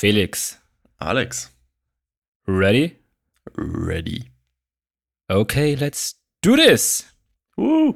[0.00, 0.56] Felix,
[1.00, 1.50] Alex.
[2.46, 2.98] ready?
[3.56, 4.30] Ready.
[5.28, 7.04] Okay, let's do this!
[7.56, 7.94] Uh.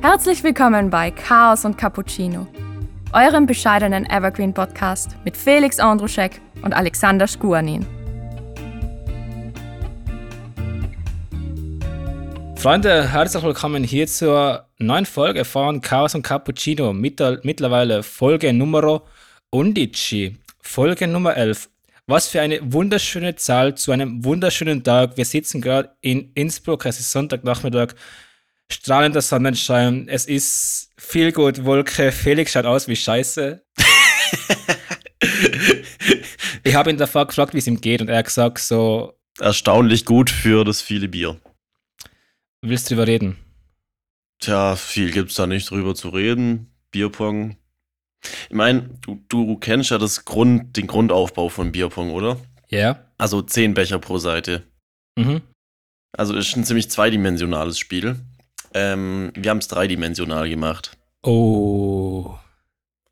[0.00, 2.46] Herzlich willkommen bei Chaos und Cappuccino,
[3.12, 7.84] eurem bescheidenen Evergreen-Podcast mit Felix Andruschek und Alexander Skuanin.
[12.56, 16.94] Freunde, herzlich willkommen hier zur neuen Folge von Chaos und Cappuccino.
[16.94, 19.02] Mittler- Mittlerweile Folge Nummer
[19.52, 20.38] 11.
[20.66, 21.70] Folge Nummer 11.
[22.06, 25.16] Was für eine wunderschöne Zahl zu einem wunderschönen Tag.
[25.16, 27.94] Wir sitzen gerade in Innsbruck, es ist Sonntagnachmittag,
[28.70, 33.64] strahlender Sonnenschein, es ist viel gut Wolke, Felix schaut aus wie Scheiße.
[36.64, 40.04] ich habe ihn davor gefragt, wie es ihm geht und er hat gesagt so, Erstaunlich
[40.04, 41.40] gut für das viele Bier.
[42.60, 43.38] willst du drüber reden?
[44.40, 46.70] Tja, viel gibt's da nicht drüber zu reden.
[46.90, 47.56] Bierpong.
[48.22, 52.38] Ich meine, du, du kennst ja das Grund, den Grundaufbau von Bierpong, oder?
[52.68, 53.04] Ja?
[53.18, 54.64] Also 10 Becher pro Seite.
[55.16, 55.42] Mhm.
[56.16, 58.16] Also ist ein ziemlich zweidimensionales Spiel.
[58.74, 60.96] Ähm, wir haben es dreidimensional gemacht.
[61.22, 62.34] Oh.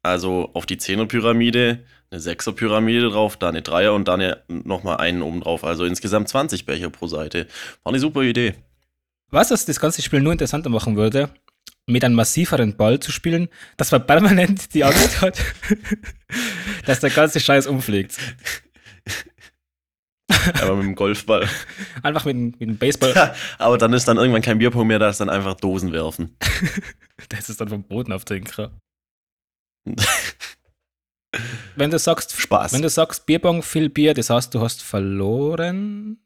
[0.03, 5.41] Also auf die Zehner-Pyramide, eine Sechser-Pyramide drauf, da eine Dreier und dann nochmal einen oben
[5.41, 5.65] drauf.
[5.65, 7.47] Also insgesamt 20 Becher pro Seite.
[7.83, 8.55] War eine super Idee.
[9.31, 11.31] Was das ganze Spiel nur interessanter machen würde,
[11.87, 15.39] mit einem massiveren Ball zu spielen, dass man permanent die Angst hat,
[16.87, 18.17] dass der ganze Scheiß umfliegt.
[20.61, 21.49] Aber mit dem Golfball.
[22.03, 25.11] Einfach mit, dem- mit dem Baseball, Aber dann ist dann irgendwann kein Bierpong mehr, da
[25.11, 26.37] ist dann einfach Dosen werfen.
[27.29, 28.71] das ist dann vom Boden auftrinken.
[31.77, 32.73] Wenn du sagst, Spaß.
[32.73, 36.19] wenn du sagst Bierbong, viel Bier, das heißt, du hast verloren.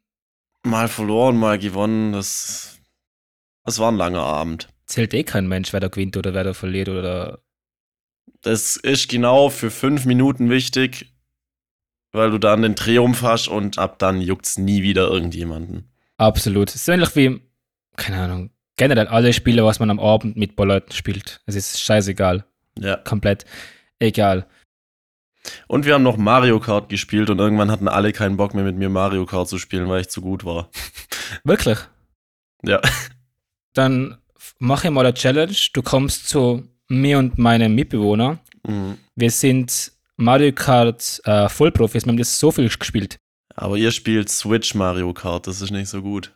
[0.65, 2.79] mal verloren, mal gewonnen, das,
[3.65, 4.69] das war ein langer Abend.
[4.89, 7.41] Zählt eh kein Mensch, wer da gewinnt oder wer da verliert oder.
[8.41, 11.13] Das ist genau für fünf Minuten wichtig,
[12.13, 15.91] weil du dann den Triumph hast und ab dann juckt's nie wieder irgendjemanden.
[16.17, 16.71] Absolut.
[16.71, 17.41] Es ist ähnlich wie,
[17.97, 21.41] keine Ahnung, generell alle Spiele, was man am Abend mit ein paar Leuten spielt.
[21.47, 22.45] Es ist scheißegal.
[22.79, 22.97] Ja.
[22.97, 23.45] Komplett
[23.99, 24.47] egal.
[25.67, 28.77] Und wir haben noch Mario Kart gespielt und irgendwann hatten alle keinen Bock mehr mit
[28.77, 30.71] mir Mario Kart zu spielen, weil ich zu gut war.
[31.45, 31.79] Wirklich?
[32.63, 32.81] Ja.
[33.75, 34.19] Dann
[34.59, 35.55] mache mal eine Challenge.
[35.73, 38.39] Du kommst zu mir und meinem Mitbewohner.
[38.67, 38.99] Mhm.
[39.15, 42.05] Wir sind Mario Kart äh, Vollprofis.
[42.05, 43.17] Wir haben das so viel gespielt.
[43.55, 46.33] Aber ihr spielt Switch Mario Kart, das ist nicht so gut.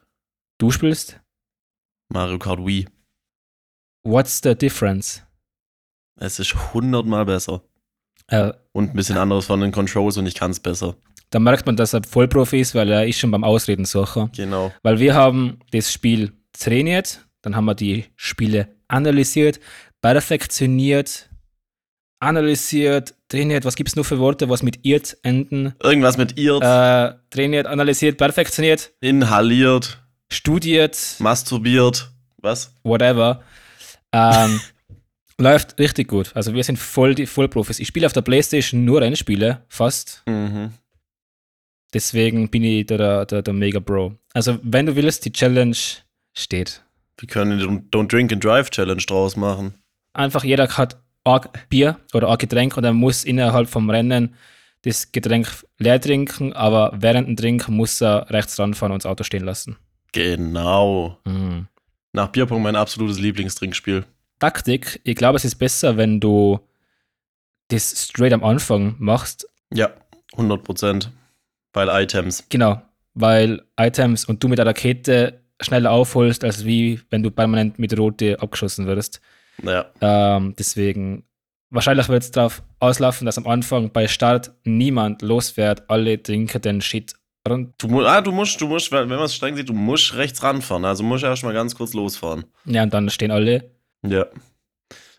[0.59, 1.21] Du spielst?
[2.09, 2.87] Mario Kart Wii.
[4.05, 5.23] What's the difference?
[6.17, 7.63] Es ist hundertmal besser.
[8.29, 10.97] Äh, Und ein bisschen anderes von den Controls und ich kann es besser.
[11.31, 14.31] da merkt man, dass er Vollprofi ist, weil er ist schon beim Ausreden suchen.
[14.37, 14.73] Genau.
[14.83, 19.61] Weil wir haben das Spiel trainiert, dann haben wir die Spiele analysiert,
[20.01, 21.29] perfektioniert,
[22.21, 23.65] analysiert, trainiert.
[23.65, 25.75] Was gibt es nur für Worte, was mit irt enden?
[25.83, 29.99] Irgendwas mit ihr, Äh, trainiert, analysiert, perfektioniert, inhaliert,
[30.31, 32.11] studiert, masturbiert.
[32.39, 32.75] Was?
[32.83, 33.43] whatever.
[34.13, 34.61] Ähm,
[35.39, 36.33] läuft richtig gut.
[36.35, 37.79] Also wir sind voll die Vollprofis.
[37.81, 40.23] Ich spiele auf der Playstation nur Rennspiele, fast.
[40.27, 40.73] Mhm.
[41.95, 44.17] Deswegen bin ich der, der, der Mega Bro.
[44.33, 45.77] Also wenn du willst, die Challenge
[46.33, 46.83] steht.
[47.19, 47.65] Wir können die
[47.97, 49.75] Don't Drink and Drive Challenge draus machen.
[50.13, 54.35] Einfach jeder hat ein Bier oder ein Getränk und er muss innerhalb vom Rennen
[54.83, 59.23] das Getränk leer trinken, aber während dem Trinken muss er rechts ranfahren und das Auto
[59.23, 59.77] stehen lassen.
[60.13, 61.19] Genau.
[61.25, 61.69] Mhm.
[62.13, 64.05] Nach Bierpong mein absolutes Lieblingstrinkspiel.
[64.39, 66.59] Taktik, ich glaube, es ist besser, wenn du
[67.69, 69.49] das straight am Anfang machst.
[69.73, 69.91] Ja,
[70.33, 71.11] 100 Prozent.
[71.73, 72.45] Weil Items.
[72.51, 72.83] Genau,
[73.15, 77.97] weil Items und du mit der Rakete schneller aufholst, als wie wenn du permanent mit
[77.99, 79.21] Rote abgeschossen wirst.
[79.63, 79.87] Ja.
[80.01, 81.25] Ähm, deswegen,
[81.71, 86.81] wahrscheinlich wird es darauf auslaufen, dass am Anfang bei Start niemand losfährt, alle trinken den
[86.81, 87.15] Shit
[87.49, 87.75] rund.
[87.79, 90.85] Du, ah, du musst, du musst, wenn man es streng sieht, du musst rechts ranfahren.
[90.85, 92.45] Also musst du erst mal ganz kurz losfahren.
[92.65, 93.71] Ja, und dann stehen alle.
[94.07, 94.27] Ja.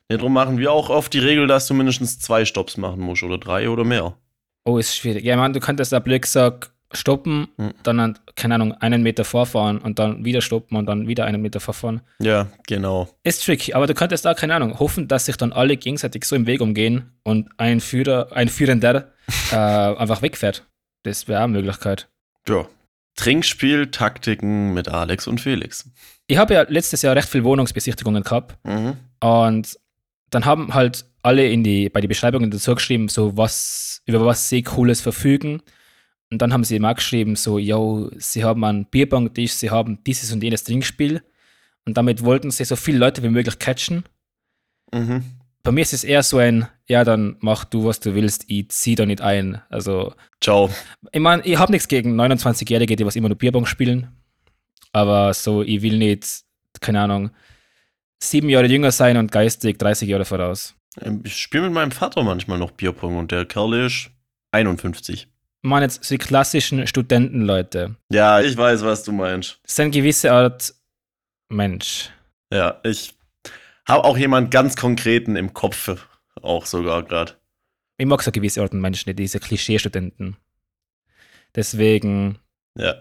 [0.09, 3.23] Ja, darum machen wir auch oft die Regel, dass du mindestens zwei Stops machen musst
[3.23, 4.15] oder drei oder mehr.
[4.65, 5.23] Oh, ist schwierig.
[5.23, 7.74] Ja, man, du könntest da Blick sag, stoppen, Hm.
[7.84, 11.60] dann, keine Ahnung, einen Meter vorfahren und dann wieder stoppen und dann wieder einen Meter
[11.60, 12.01] vorfahren.
[12.19, 13.10] Ja, genau.
[13.24, 16.36] Ist tricky, aber du könntest da, keine Ahnung, hoffen, dass sich dann alle gegenseitig so
[16.36, 19.12] im Weg umgehen und ein Führer, ein Führender
[19.51, 20.66] äh, einfach wegfährt.
[21.04, 22.07] Das wäre auch eine Möglichkeit.
[22.48, 22.66] Ja.
[23.16, 25.90] Trinkspiel, Taktiken mit Alex und Felix.
[26.28, 28.98] Ich habe ja letztes Jahr recht viele Wohnungsbesichtigungen gehabt Mhm.
[29.19, 29.80] und
[30.31, 34.50] dann haben halt alle in die, bei den Beschreibungen dazu geschrieben, so was, über was
[34.50, 35.62] sie Cooles verfügen.
[36.33, 40.33] Und dann haben sie immer geschrieben, so, yo, sie haben einen Bierbanktisch, sie haben dieses
[40.33, 41.21] und jenes Trinkspiel.
[41.85, 44.03] Und damit wollten sie so viele Leute wie möglich catchen.
[44.91, 45.24] Mhm.
[45.62, 48.69] bei mir ist es eher so ein, ja, dann mach du, was du willst, ich
[48.69, 49.62] zieh da nicht ein.
[49.69, 50.71] Also, Ciao.
[51.12, 54.07] ich meine, ich habe nichts gegen 29-Jährige, die was immer nur Bierbong spielen.
[54.91, 56.41] Aber so, ich will nicht,
[56.81, 57.30] keine Ahnung,
[58.19, 60.74] sieben Jahre jünger sein und geistig 30 Jahre voraus.
[61.24, 64.09] Ich spiele mit meinem Vater manchmal noch Bierpong und der Kerl ist
[64.51, 65.27] 51.
[65.65, 67.95] Meine jetzt die klassischen Studentenleute.
[68.12, 69.60] Ja, ich weiß, was du meinst.
[69.63, 70.74] Das ist eine gewisse Art
[71.48, 72.10] Mensch.
[72.51, 73.15] Ja, ich
[73.88, 75.89] habe auch jemand ganz konkreten im Kopf,
[76.42, 77.33] auch sogar gerade.
[77.98, 80.36] Ich mag so gewisse Arten Menschen, diese Klischee-Studenten.
[81.56, 82.39] Deswegen,
[82.77, 82.95] Ja.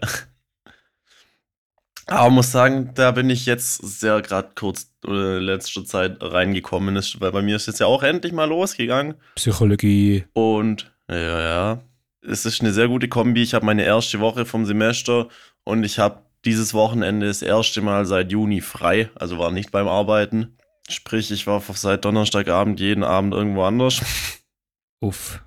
[2.05, 7.19] Aber muss sagen, da bin ich jetzt sehr gerade kurz äh, letzte Zeit reingekommen, ist,
[7.21, 9.15] weil bei mir ist jetzt ja auch endlich mal losgegangen.
[9.35, 10.25] Psychologie.
[10.33, 11.81] Und ja, ja,
[12.25, 13.41] es ist eine sehr gute Kombi.
[13.41, 15.29] Ich habe meine erste Woche vom Semester
[15.63, 19.87] und ich habe dieses Wochenende das erste Mal seit Juni frei, also war nicht beim
[19.87, 20.57] Arbeiten.
[20.89, 24.01] Sprich, ich war seit Donnerstagabend jeden Abend irgendwo anders.
[24.99, 25.41] Uff.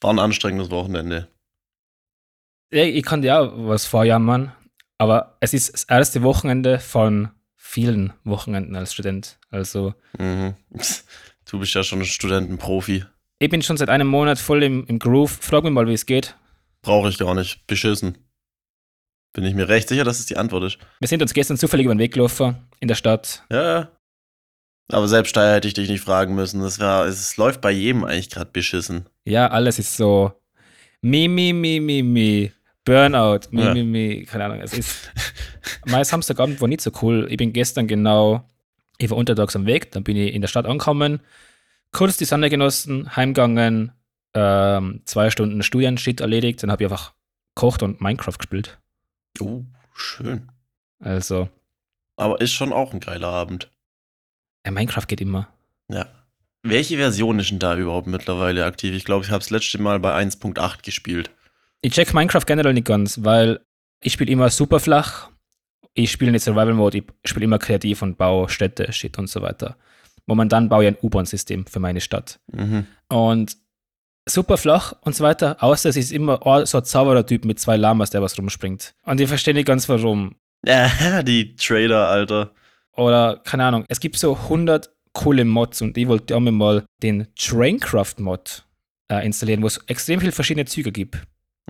[0.00, 1.28] War ein anstrengendes Wochenende.
[2.72, 4.52] Ja, ich kann auch was vorjammern,
[4.96, 9.38] aber es ist das erste Wochenende von vielen Wochenenden als Student.
[9.50, 10.54] Also, Mhm.
[11.50, 13.04] Du bist ja schon ein Studentenprofi.
[13.40, 15.30] Ich bin schon seit einem Monat voll im, im Groove.
[15.40, 16.36] Frag mich mal, wie es geht.
[16.82, 17.66] Brauche ich gar nicht.
[17.66, 18.16] Beschissen.
[19.32, 20.78] Bin ich mir recht sicher, dass es die Antwort ist.
[21.00, 23.44] Wir sind uns gestern zufällig über den Weg gelaufen in der Stadt.
[23.50, 23.90] Ja.
[24.92, 26.60] Aber selbst da hätte ich dich nicht fragen müssen.
[26.60, 29.06] Das wär, es läuft bei jedem eigentlich gerade beschissen.
[29.24, 30.32] Ja, alles ist so
[31.00, 32.52] mi, mi, mi, mi, mi.
[32.84, 33.72] Burnout, mi, Ja.
[33.74, 34.26] mi, mi.
[34.28, 34.60] Keine Ahnung.
[34.60, 35.10] Es ist.
[35.86, 37.26] mein Samstagabend war nicht so cool.
[37.30, 38.50] Ich bin gestern genau,
[38.98, 41.20] ich war untertags am Weg, dann bin ich in der Stadt angekommen,
[41.92, 43.92] kurz die Sonne genossen, heimgegangen,
[44.34, 47.14] ähm, zwei Stunden Studienshit erledigt, dann habe ich einfach
[47.54, 48.78] gekocht und Minecraft gespielt.
[49.40, 49.64] Oh,
[49.94, 50.50] schön.
[51.00, 51.48] Also,
[52.16, 53.70] Aber ist schon auch ein geiler Abend.
[54.64, 55.48] ja, Minecraft geht immer.
[55.88, 56.06] Ja.
[56.62, 58.94] Welche Version ist denn da überhaupt mittlerweile aktiv?
[58.94, 61.30] Ich glaube, ich habe das letzte Mal bei 1.8 gespielt.
[61.80, 63.60] Ich check Minecraft generell nicht ganz, weil
[64.02, 65.30] ich spiele immer super flach.
[65.94, 69.40] Ich spiele nicht Survival Mode, ich spiele immer kreativ und baue Städte, Shit und so
[69.40, 69.76] weiter.
[70.30, 72.38] Momentan baue ich ein U-Bahn-System für meine Stadt.
[72.52, 72.86] Mhm.
[73.08, 73.56] Und
[74.28, 77.76] super flach und so weiter, außer es ist immer oh, so ein Zauberertyp mit zwei
[77.76, 78.94] Lamas, der was rumspringt.
[79.02, 80.36] Und ich verstehe nicht ganz warum.
[80.64, 82.52] Ja, die Trader, Alter.
[82.92, 87.26] Oder, keine Ahnung, es gibt so 100 coole Mods und ich wollte auch mal den
[87.34, 88.64] Traincraft-Mod
[89.10, 91.18] äh, installieren, wo es extrem viele verschiedene Züge gibt.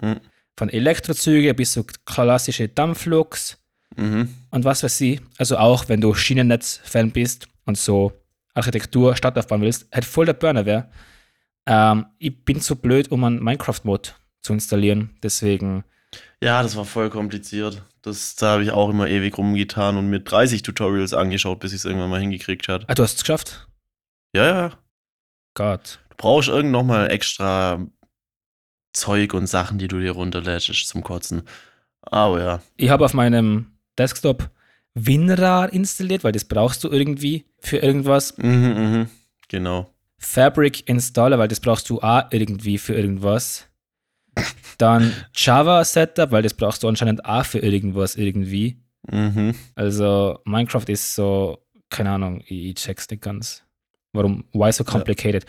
[0.02, 0.20] Mhm.
[0.58, 3.56] Von Elektrozüge bis so klassische Dampfloks
[3.96, 4.28] Mhm.
[4.50, 5.20] und was weiß ich.
[5.38, 8.12] Also auch, wenn du Schienennetz-Fan bist und so
[8.55, 10.91] Architektur, Stadt aufbauen willst, halt voll der Burner wäre.
[11.67, 15.17] Ähm, ich bin zu blöd, um einen Minecraft-Mod zu installieren.
[15.23, 15.85] Deswegen,
[16.43, 17.82] Ja, das war voll kompliziert.
[18.02, 21.79] Das, da habe ich auch immer ewig rumgetan und mir 30 Tutorials angeschaut, bis ich
[21.79, 22.85] es irgendwann mal hingekriegt hat.
[22.88, 23.69] ah, du hast es geschafft?
[24.35, 24.79] Ja, ja.
[25.55, 25.99] Gott.
[26.11, 27.85] Du brauchst irgend noch mal extra
[28.93, 31.43] Zeug und Sachen, die du dir runterlädst zum Kotzen.
[32.02, 32.62] Aber ja.
[32.76, 34.50] Ich habe auf meinem Desktop
[34.94, 38.37] WinRAR installiert, weil das brauchst du irgendwie für irgendwas.
[38.38, 39.06] Mhm, mhm.
[39.48, 39.90] Genau.
[40.19, 43.66] Fabric Installer, weil das brauchst du auch irgendwie für irgendwas.
[44.78, 48.78] Dann Java Setup, weil das brauchst du anscheinend auch für irgendwas irgendwie.
[49.10, 49.54] Mhm.
[49.75, 51.58] Also Minecraft ist so,
[51.88, 53.62] keine Ahnung, ich, check's nicht ganz.
[54.12, 54.44] Warum?
[54.52, 55.44] Why so complicated?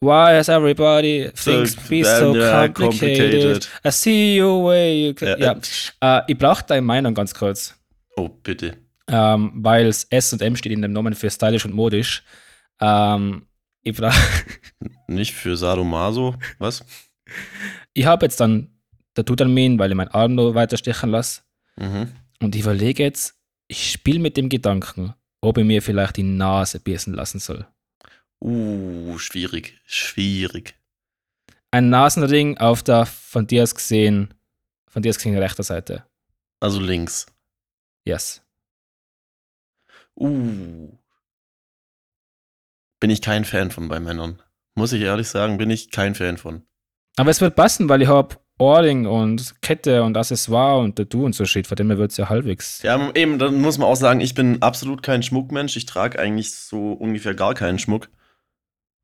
[0.00, 3.68] Why has everybody thinks be so Ja, complicated?
[3.84, 5.38] I see you way you can.
[5.38, 5.56] Ja.
[6.00, 7.74] Ja, Äh, ich brauche deine Meinung ganz kurz,
[8.20, 8.76] Oh, bitte.
[9.08, 12.22] ähm, weil es S und M steht in dem Namen für stylisch und modisch.
[12.80, 13.46] Ähm,
[13.82, 14.14] ich brauch,
[15.06, 16.34] Nicht für Sadomaso.
[16.58, 16.84] Was?
[17.94, 18.68] ich habe jetzt dann
[19.16, 21.42] der Tutanmin, weil ich meinen Arm noch weiter stechen lasse.
[21.76, 22.12] Mhm.
[22.42, 23.34] Und ich überlege jetzt,
[23.68, 27.66] ich spiele mit dem Gedanken, ob ich mir vielleicht die Nase piercen lassen soll.
[28.42, 29.80] Uh, schwierig.
[29.86, 30.74] Schwierig.
[31.70, 34.34] Ein Nasenring auf der von dir aus gesehen,
[34.88, 36.04] von dir aus gesehen rechter Seite.
[36.60, 37.26] Also links.
[38.04, 38.42] Yes.
[40.16, 40.98] Uh.
[43.00, 44.42] Bin ich kein Fan von bei Männern.
[44.74, 46.62] Muss ich ehrlich sagen, bin ich kein Fan von.
[47.16, 51.34] Aber es wird passen, weil ich habe Ohrring und Kette und Accessoire und Tattoo und
[51.34, 51.66] so shit.
[51.66, 52.82] Von dem her wird es ja halbwegs.
[52.82, 55.76] Ja, eben, dann muss man auch sagen, ich bin absolut kein Schmuckmensch.
[55.76, 58.10] Ich trage eigentlich so ungefähr gar keinen Schmuck.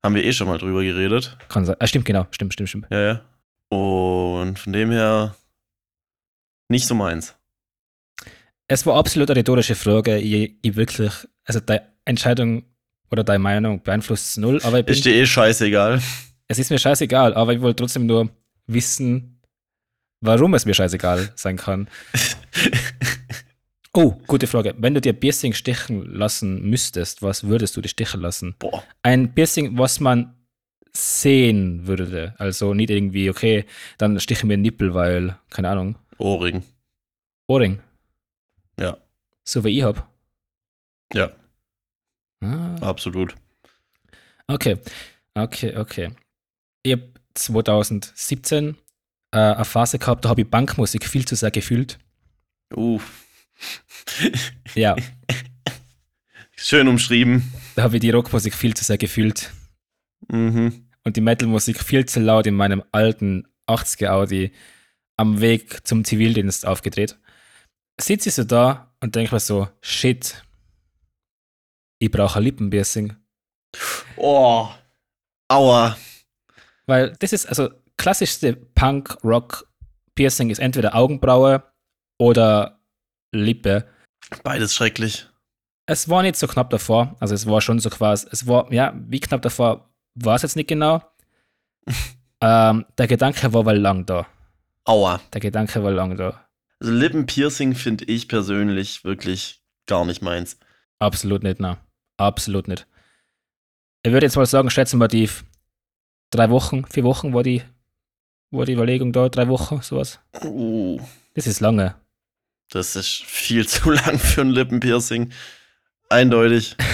[0.05, 1.39] Haben wir eh schon mal drüber geredet.
[1.49, 1.77] Kann sein.
[1.79, 2.27] Ah, stimmt, genau.
[2.31, 2.87] Stimmt, stimmt, stimmt.
[2.91, 3.21] Ja, ja.
[3.71, 5.35] Und von dem her
[6.69, 7.35] nicht so meins.
[8.69, 10.19] Es war absolut eine rhetorische Frage.
[10.19, 11.13] Ich, ich wirklich,
[11.45, 12.65] also deine Entscheidung
[13.11, 16.01] oder deine Meinung beeinflusst es null, aber ich bin, Ist dir eh scheißegal.
[16.49, 18.29] es ist mir scheißegal, aber ich wollte trotzdem nur
[18.67, 19.41] wissen,
[20.21, 21.89] warum es mir scheißegal sein kann.
[23.99, 24.75] Oh, gute Frage.
[24.77, 28.55] Wenn du dir Piercing stechen lassen müsstest, was würdest du dir stechen lassen?
[28.59, 28.85] Boah.
[29.03, 30.35] Ein Piercing, was man
[30.93, 32.35] sehen würde.
[32.37, 33.65] Also nicht irgendwie, okay,
[33.97, 36.63] dann stechen wir Nippel, weil, keine Ahnung, Ohrring.
[37.47, 37.79] Ohrring.
[38.79, 38.97] Ja.
[39.45, 40.09] So wie ich hab.
[41.13, 41.31] Ja,
[42.43, 43.35] Ah, absolut.
[44.47, 44.79] okay,
[45.35, 46.11] okay, okay.
[46.83, 47.01] Ich hab
[47.35, 48.77] 2017
[49.33, 51.99] äh, eine Phase gehabt, da habe ich Bankmusik viel zu sehr gefühlt.
[52.75, 53.01] Uh.
[54.75, 54.95] Ja,
[56.57, 57.51] Schön umschrieben.
[57.75, 59.51] da habe ich die Rockmusik viel zu sehr gefühlt.
[60.31, 60.89] Mhm.
[61.05, 64.53] und die Metalmusik viel zu laut in meinem alten 80er Audi
[65.17, 67.19] am Weg zum Zivildienst aufgedreht.
[68.01, 70.43] Sitze ich so da und denke mir so, shit,
[71.99, 73.17] ich brauche ein Lippenpiercing.
[74.17, 74.69] Oh.
[75.49, 75.97] Aua.
[76.87, 81.63] Weil das ist, also klassischste Punk-Rock-Piercing ist entweder Augenbraue
[82.19, 82.81] oder
[83.33, 83.87] Lippe.
[84.43, 85.27] Beides schrecklich.
[85.87, 88.93] Es war nicht so knapp davor, also es war schon so quasi, es war, ja,
[88.97, 91.03] wie knapp davor war es jetzt nicht genau.
[92.41, 94.27] ähm, der Gedanke war wohl lang da.
[94.85, 95.21] Aua.
[95.33, 96.46] Der Gedanke war lang da.
[96.81, 100.59] Also Lippenpiercing finde ich persönlich wirklich gar nicht meins.
[100.99, 101.79] Absolut nicht, nein.
[102.17, 102.87] Absolut nicht.
[104.03, 105.29] Ich würde jetzt mal sagen, schätzen wir die
[106.31, 107.63] drei Wochen, vier Wochen war die,
[108.51, 110.21] war die Überlegung da, drei Wochen, sowas.
[110.45, 111.01] Uh.
[111.35, 111.95] Das ist lange.
[112.71, 115.33] Das ist viel zu lang für ein Lippenpiercing.
[116.09, 116.77] Eindeutig.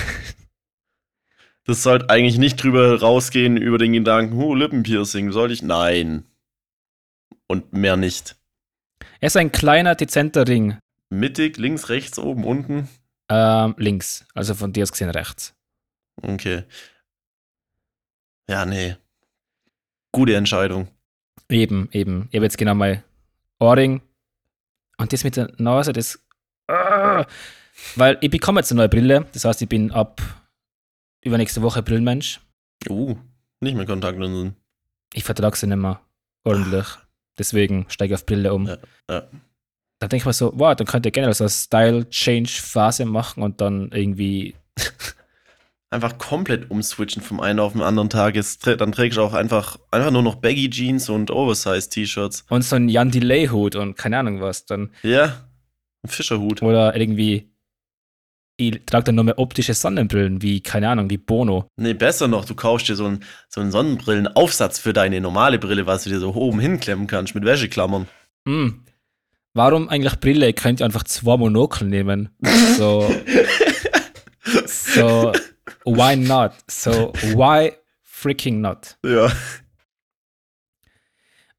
[1.64, 5.62] Das sollte eigentlich nicht drüber rausgehen über den Gedanken, huh, Lippenpiercing, soll ich?
[5.62, 6.24] Nein.
[7.46, 8.34] Und mehr nicht.
[9.22, 10.78] Er ist ein kleiner, dezenter Ring.
[11.08, 12.88] Mittig, links, rechts, oben, unten.
[13.30, 15.54] Ähm, links, also von dir aus gesehen rechts.
[16.20, 16.64] Okay.
[18.48, 18.96] Ja, nee.
[20.10, 20.88] Gute Entscheidung.
[21.48, 22.26] Eben, eben.
[22.30, 23.04] Ich habe jetzt genau mein
[23.60, 24.02] Ohrring.
[24.98, 26.18] Und das mit der Nase, das.
[26.66, 27.24] Ah,
[27.94, 29.28] weil ich bekomme jetzt eine neue Brille.
[29.34, 30.20] Das heißt, ich bin ab
[31.24, 32.40] übernächste Woche Brillenmensch.
[32.88, 33.16] Uh,
[33.60, 34.56] nicht mehr Kontaktlinsen.
[35.14, 36.00] Ich vertrage sie nicht mehr
[36.42, 36.98] ordentlich.
[37.38, 38.66] Deswegen steige ich auf Brille um.
[38.66, 38.76] Ja,
[39.10, 39.22] ja.
[39.98, 43.60] Da denke ich mir so, wow, dann könnt ihr generell so eine Style-Change-Phase machen und
[43.60, 44.54] dann irgendwie.
[45.90, 48.34] Einfach komplett umswitchen vom einen auf den anderen Tag.
[48.34, 52.46] Trä- dann trägst du auch einfach, einfach nur noch Baggy Jeans und Oversize-T-Shirts.
[52.48, 54.64] Und so ein Jan Delay-Hut und keine Ahnung was.
[54.64, 54.90] Dann.
[55.02, 55.44] Ja,
[56.02, 56.62] ein Fischerhut.
[56.62, 57.51] Oder irgendwie.
[58.68, 61.68] Ich trage dann nur mehr optische Sonnenbrillen, wie, keine Ahnung, wie Bono.
[61.76, 65.86] Nee, besser noch, du kaufst dir so einen, so einen Sonnenbrillenaufsatz für deine normale Brille,
[65.86, 68.06] was du dir so oben hinklemmen kannst mit Wäscheklammern.
[68.46, 68.84] Hm.
[69.54, 70.46] Warum eigentlich Brille?
[70.46, 72.30] Ihr könnt ja einfach zwei Monokel nehmen.
[72.78, 73.12] So.
[74.66, 75.32] so.
[75.84, 76.52] Why not?
[76.68, 78.96] So, why freaking not?
[79.04, 79.30] Ja.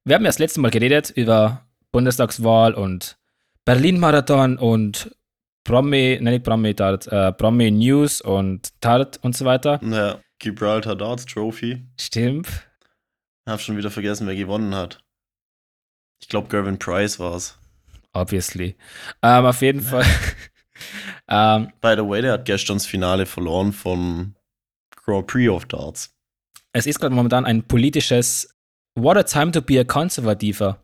[0.06, 3.18] Wir haben ja das letzte Mal geredet über Bundestagswahl und
[3.66, 5.16] Berlin-Marathon und
[5.63, 9.79] Promi, nein, nicht Promi, Tart, äh, Promi News und Tart und so weiter.
[9.84, 11.86] Ja, Gibraltar Darts Trophy.
[12.00, 12.48] Stimmt.
[13.48, 15.00] Hab schon wieder vergessen, wer gewonnen hat.
[16.22, 17.58] Ich glaube, Gervin Price war's.
[18.13, 18.75] Obviously.
[19.22, 20.05] Ähm, auf jeden Fall.
[21.27, 24.36] ähm, By the way, der hat gestern das Finale verloren vom
[24.96, 26.13] Grand Prix of Darts.
[26.74, 28.50] es ist gerade momentan ein politisches
[28.96, 30.77] What a time to be a Konservativer,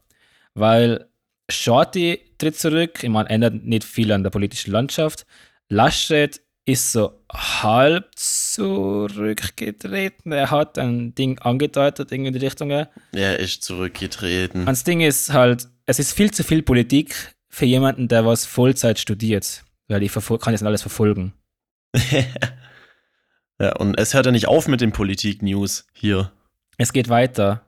[0.56, 1.09] weil
[1.50, 5.26] Shorty tritt zurück, ich meine, ändert nicht viel an der politischen Landschaft.
[5.70, 10.32] Laschet ist so halb zurückgetreten.
[10.32, 12.72] Er hat ein Ding angedeutet, irgendwie in die Richtung.
[12.72, 14.66] Und Er ist zurückgetreten.
[14.66, 19.00] das Ding ist halt, es ist viel zu viel Politik für jemanden, der was Vollzeit
[19.00, 21.34] studiert, weil ich kann jetzt alles verfolgen.
[23.60, 26.32] ja, und es hört ja nicht auf mit den Politik-News hier.
[26.78, 27.66] Es geht weiter.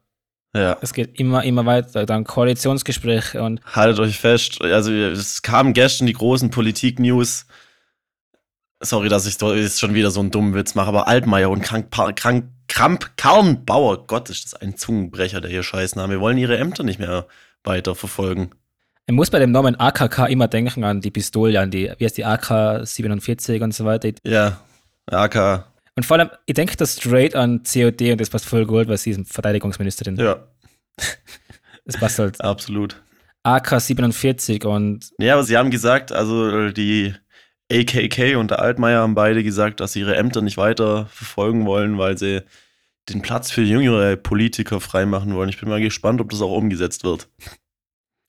[0.54, 0.78] Ja.
[0.82, 2.06] Es geht immer, immer weiter.
[2.06, 4.62] Dann Koalitionsgespräche und Haltet euch fest.
[4.62, 7.46] Also, es kamen gestern die großen Politik-News.
[8.82, 11.92] Sorry, dass ich jetzt schon wieder so einen dummen Witz mache, aber Altmaier und Krank,
[11.92, 17.00] Krank, Kramp, Karrenbauer, Gott, ist das ein Zungenbrecher, der hier Scheißname, wollen ihre Ämter nicht
[17.00, 17.28] mehr
[17.64, 18.52] weiter verfolgen.
[19.06, 22.18] Ich muss bei dem Namen AKK immer denken an die Pistole, an die, wie heißt
[22.18, 24.10] die AK-47 und so weiter.
[24.24, 24.62] Ja,
[25.08, 28.88] AK, Und vor allem, ich denke da straight an COD und das passt voll gut,
[28.88, 30.16] weil sie ist Verteidigungsministerin.
[30.18, 30.48] ja,
[31.86, 32.40] Das passt halt.
[32.42, 33.02] absolut.
[33.44, 37.14] AK-47 und Ja, aber sie haben gesagt, also die
[37.72, 41.98] AKK und der Altmaier haben beide gesagt, dass sie ihre Ämter nicht weiter verfolgen wollen,
[41.98, 42.42] weil sie
[43.10, 45.50] den Platz für jüngere Politiker freimachen wollen.
[45.50, 47.28] Ich bin mal gespannt, ob das auch umgesetzt wird.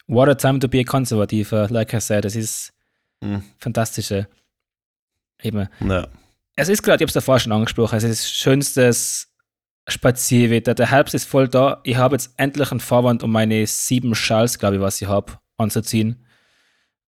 [0.06, 2.24] what a time to be a Konservativer, like I said.
[2.24, 2.72] Das ist
[3.22, 3.42] Hm.
[3.58, 4.26] fantastische.
[5.42, 5.68] Eben.
[5.80, 6.08] Ja.
[6.54, 9.32] Es ist gerade, ich habe es davor schon angesprochen, es ist schönstes
[9.88, 10.74] Spazierwetter.
[10.74, 11.80] Der Herbst ist voll da.
[11.82, 15.38] Ich habe jetzt endlich einen Vorwand, um meine sieben Schals, glaube ich, was ich habe,
[15.56, 16.24] anzuziehen.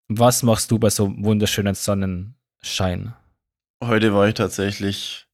[0.09, 3.15] Was machst du bei so wunderschönen Sonnenschein?
[3.83, 5.27] Heute war ich tatsächlich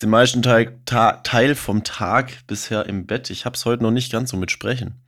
[0.00, 3.30] den meisten Teil, Ta Teil vom Tag bisher im Bett.
[3.30, 5.00] Ich habe es heute noch nicht ganz so mit Sprechen.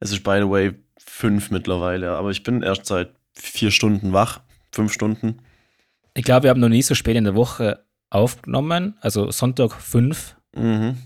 [0.00, 4.40] Es ist, by the way, fünf mittlerweile, aber ich bin erst seit vier Stunden wach.
[4.72, 5.40] Fünf Stunden.
[6.14, 10.36] Ich glaube, wir haben noch nie so spät in der Woche aufgenommen, also Sonntag fünf.
[10.54, 10.96] Mhm.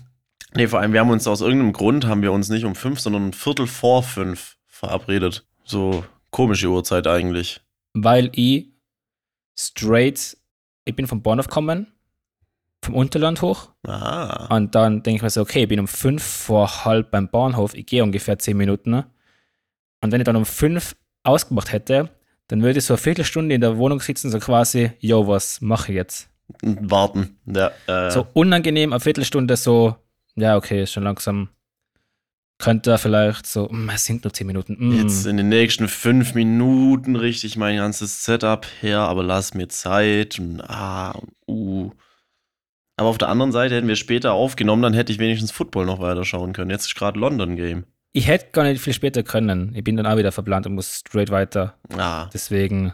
[0.55, 2.99] Nee, vor allem, wir haben uns aus irgendeinem Grund, haben wir uns nicht um fünf,
[2.99, 5.45] sondern ein Viertel vor fünf verabredet.
[5.63, 7.61] So komische Uhrzeit eigentlich.
[7.93, 8.67] Weil ich
[9.57, 10.37] straight,
[10.85, 11.87] ich bin von Bornhof gekommen,
[12.83, 13.69] vom Unterland hoch.
[13.85, 14.55] Ah.
[14.55, 17.73] Und dann denke ich mir so, okay, ich bin um fünf vor halb beim Bahnhof,
[17.73, 18.93] ich gehe ungefähr zehn Minuten.
[20.01, 22.09] Und wenn ich dann um fünf ausgemacht hätte,
[22.49, 25.91] dann würde ich so eine Viertelstunde in der Wohnung sitzen, so quasi, yo, was mache
[25.91, 26.29] ich jetzt?
[26.63, 27.37] Warten.
[27.45, 29.95] Ja, äh, So unangenehm, eine Viertelstunde so,
[30.35, 31.49] ja, okay, ist schon langsam.
[32.57, 34.75] Könnte vielleicht so, mm, es sind nur zehn Minuten.
[34.79, 34.99] Mm.
[34.99, 39.69] Jetzt in den nächsten fünf Minuten richte ich mein ganzes Setup her, aber lass mir
[39.69, 40.39] Zeit.
[40.39, 41.91] Und, ah, und, uh.
[42.97, 46.01] Aber auf der anderen Seite hätten wir später aufgenommen, dann hätte ich wenigstens Football noch
[46.01, 46.71] weiter schauen können.
[46.71, 47.85] Jetzt ist gerade London Game.
[48.11, 49.73] Ich hätte gar nicht viel später können.
[49.75, 51.77] Ich bin dann auch wieder verplant und muss straight weiter.
[51.95, 52.93] Ah, Deswegen,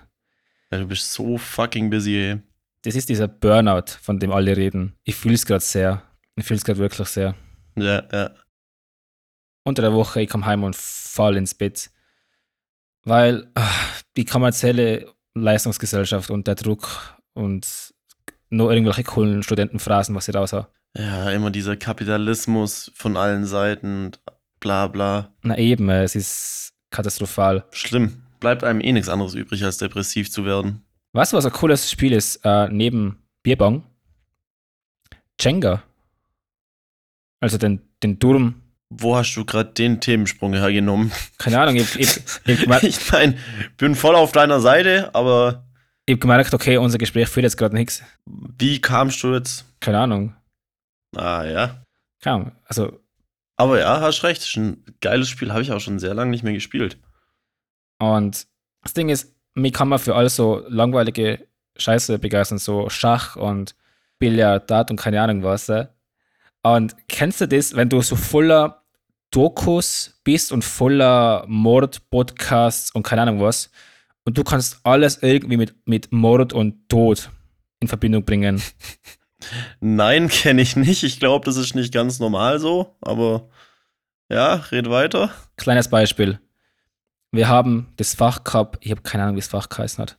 [0.71, 2.41] ja, du bist so fucking busy, ey.
[2.81, 4.93] das ist dieser Burnout, von dem alle reden.
[5.03, 6.01] Ich fühle es gerade sehr.
[6.35, 7.33] Ich fühle es gerade wirklich sehr.
[7.77, 8.31] Ja, ja.
[9.63, 11.89] unter der Woche, ich komme heim und fall ins Bett.
[13.03, 13.69] Weil ah,
[14.17, 17.93] die kommerzielle Leistungsgesellschaft und der Druck und
[18.49, 20.67] nur irgendwelche coolen Studentenphrasen, was sie raus haben.
[20.97, 24.19] Ja, immer dieser Kapitalismus von allen Seiten und
[24.65, 25.29] bla bla.
[25.43, 27.65] Na eben, äh, es ist katastrophal.
[27.71, 28.23] Schlimm.
[28.39, 30.83] Bleibt einem eh nichts anderes übrig, als depressiv zu werden.
[31.13, 33.83] Weißt du, was ein cooles Spiel ist, äh, neben Bierbong?
[35.39, 35.83] Jenga.
[37.39, 38.55] Also den, den Turm.
[38.89, 41.11] Wo hast du gerade den Themensprung hergenommen?
[41.37, 43.37] Keine Ahnung, ich, ich, ich, ich, Ich meine,
[43.77, 45.63] bin voll auf deiner Seite, aber
[46.07, 48.01] ich hab gemerkt, okay, unser Gespräch führt jetzt gerade nichts.
[48.25, 49.65] wie kamst du jetzt?
[49.79, 50.35] Keine Ahnung.
[51.15, 51.83] Ah ja.
[52.21, 52.51] Keine Ahnung.
[52.65, 52.99] Also
[53.57, 54.41] Aber ja, hast recht.
[54.41, 56.97] Ist ein geiles Spiel, habe ich auch schon sehr lange nicht mehr gespielt.
[57.99, 58.47] Und
[58.81, 63.75] das Ding ist, mich kann man für all so langweilige Scheiße begeistern, so Schach und
[64.19, 65.69] Billard, Dart und keine Ahnung was.
[65.69, 65.87] äh.
[66.63, 68.83] Und kennst du das, wenn du so voller
[69.31, 73.69] Dokus bist und voller Mord-Podcasts und keine Ahnung was
[74.23, 77.29] und du kannst alles irgendwie mit, mit Mord und Tod
[77.79, 78.61] in Verbindung bringen.
[79.79, 81.03] Nein, kenne ich nicht.
[81.03, 83.49] Ich glaube, das ist nicht ganz normal so, aber
[84.29, 85.31] ja, red weiter.
[85.57, 86.39] Kleines Beispiel.
[87.31, 90.17] Wir haben das Fach gehabt, ich habe keine Ahnung, wie das Fach geheißen hat.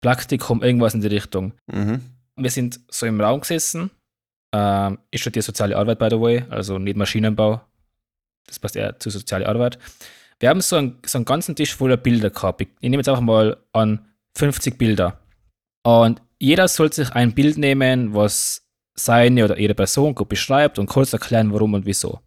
[0.00, 1.52] Praktikum, irgendwas in die Richtung.
[1.66, 2.00] Mhm.
[2.36, 3.90] wir sind so im Raum gesessen.
[4.52, 7.60] Ähm, ich studiere soziale Arbeit, by the way, also nicht Maschinenbau.
[8.46, 9.78] Das passt eher zu soziale Arbeit.
[10.38, 12.60] Wir haben so einen, so einen ganzen Tisch voller Bilder gehabt.
[12.60, 15.20] Ich, ich nehme jetzt einfach mal an 50 Bilder.
[15.82, 20.86] Und jeder soll sich ein Bild nehmen, was seine oder ihre Person gut beschreibt und
[20.86, 22.20] kurz erklären, warum und wieso.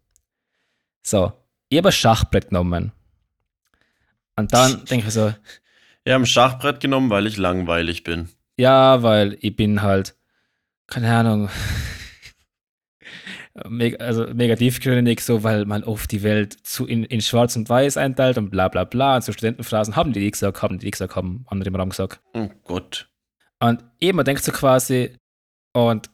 [1.09, 1.33] So,
[1.69, 2.91] ich habe ein Schachbrett genommen.
[4.35, 5.33] Und dann denke ich so,
[6.03, 8.29] Wir haben ein Schachbrett genommen, weil ich langweilig bin.
[8.57, 10.15] Ja, weil ich bin halt,
[10.85, 11.49] keine Ahnung,
[13.97, 17.97] also mega tiefgründig, so, weil man oft die Welt zu in, in Schwarz und Weiß
[17.97, 19.15] einteilt und bla bla bla.
[19.15, 21.89] Und so Studentenphrasen haben die, die gesagt, haben die, die gesagt, haben andere im Raum
[21.89, 22.21] gesagt.
[22.35, 23.09] Oh Gott.
[23.59, 25.17] Und eben, man denkt so quasi,
[25.73, 26.11] und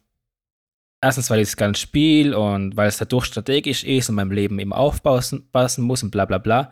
[1.05, 4.59] erstens, weil ich es gerne spiele und weil es dadurch strategisch ist und mein Leben
[4.59, 6.71] eben aufpassen passen muss und bla bla bla.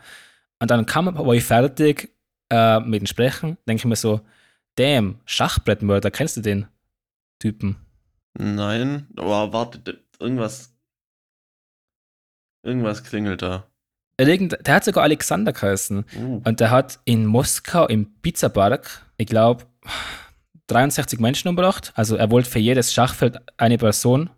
[0.59, 2.09] Und dann kam aber ich fertig
[2.49, 4.21] äh, mit dem Sprechen, denke ich mir so,
[4.75, 6.65] damn, Schachbrettmörder, kennst du den
[7.39, 7.75] Typen?
[8.33, 10.73] Nein, aber warte, irgendwas.
[12.63, 13.67] Irgendwas klingelt da.
[14.17, 16.05] Irgend, der hat sogar Alexander geheißen.
[16.17, 16.41] Uh.
[16.43, 19.65] Und der hat in Moskau im Pizzapark, ich glaube,
[20.67, 21.91] 63 Menschen umgebracht.
[21.95, 24.29] Also er wollte für jedes Schachfeld eine Person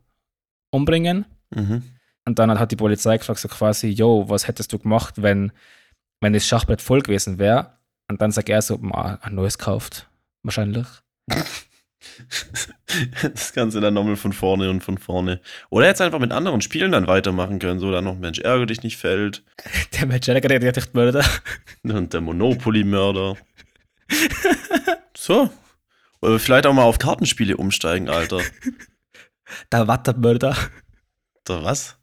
[0.71, 1.25] umbringen.
[1.51, 1.83] Mhm.
[2.25, 5.51] Und dann hat die Polizei gefragt, so quasi, yo, was hättest du gemacht, wenn,
[6.21, 7.77] wenn das Schachbrett voll gewesen wäre?
[8.07, 10.07] Und dann sagt er so, "Ma, ein neues kauft.
[10.43, 10.88] Wahrscheinlich.
[13.21, 15.41] Das Ganze dann nochmal von vorne und von vorne.
[15.69, 17.79] Oder jetzt einfach mit anderen Spielen dann weitermachen können.
[17.79, 19.43] So dann noch Mensch, ärgere dich nicht fällt.
[19.99, 21.25] Der Mensch, der dich Mörder.
[21.83, 23.38] Und der Monopoly-Mörder.
[25.17, 25.49] So.
[26.21, 28.41] Oder vielleicht auch mal auf Kartenspiele umsteigen, Alter.
[29.71, 30.56] Der Wattermörder.
[31.47, 31.97] Der was?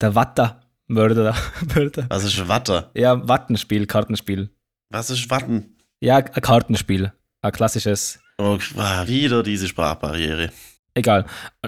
[0.00, 0.68] Der Wattermörder.
[0.88, 1.36] Mörder.
[2.08, 2.90] Was ist Watter?
[2.94, 4.50] Ja, Wattenspiel, Kartenspiel.
[4.90, 5.76] Was ist Watten?
[6.00, 7.12] Ja, ein Kartenspiel.
[7.42, 8.18] Ein klassisches.
[8.38, 10.50] Oh, wieder diese Sprachbarriere.
[10.94, 11.26] Egal.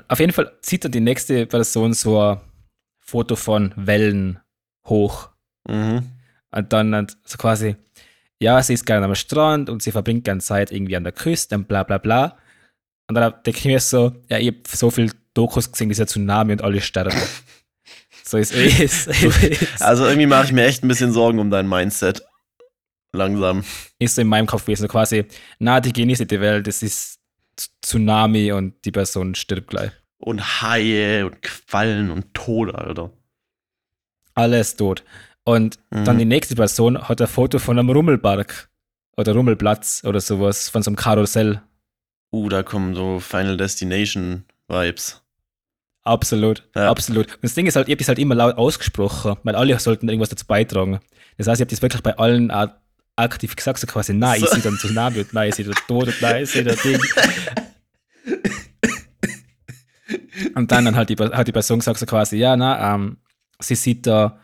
[0.08, 2.40] Auf jeden Fall zieht dann die nächste Person so ein
[3.00, 4.40] Foto von Wellen
[4.86, 5.30] hoch.
[5.68, 6.10] Mhm.
[6.52, 7.76] Und dann so quasi,
[8.42, 11.54] ja, sie ist gerne am Strand und sie verbringt gerne Zeit irgendwie an der Küste
[11.54, 12.38] und bla bla bla.
[13.08, 16.52] Und dann denke ich mir so, ja, ich habe so viel Dokus gesehen, dieser Tsunami
[16.52, 17.16] und alle sterben.
[18.24, 19.08] so ist es.
[19.80, 22.24] Also irgendwie mache ich mir echt ein bisschen Sorgen um dein Mindset.
[23.12, 23.64] Langsam.
[23.98, 25.26] Ist so in meinem Kopf gewesen, quasi,
[25.58, 27.18] na, die genießen die Welt, das ist
[27.82, 29.90] Tsunami und die Person stirbt gleich.
[30.18, 33.10] Und Haie und Quallen und Tod, Alter.
[34.34, 35.04] Alles tot.
[35.44, 36.04] Und Mhm.
[36.04, 38.68] dann die nächste Person hat ein Foto von einem Rummelpark
[39.16, 41.62] oder Rummelplatz oder sowas, von so einem Karussell.
[42.32, 45.22] Uh, da kommen so Final Destination Vibes.
[46.02, 46.88] Absolut, Ja.
[46.90, 47.34] absolut.
[47.34, 50.08] Und das Ding ist halt, ich habe das halt immer laut ausgesprochen, weil alle sollten
[50.08, 51.00] irgendwas dazu beitragen.
[51.36, 52.68] Das heißt, ich habe das wirklich bei allen auch
[53.16, 54.46] aktiv gesagt, so quasi, nein, So.
[54.46, 56.74] ich sehe dann Tsunami und nein, ich sehe da Tod und nein, ich sehe da
[56.74, 56.98] Ding.
[60.54, 63.18] und dann, dann halt die, hat die Person gesagt, so quasi, ja, na, ähm,
[63.58, 64.38] sie sieht da,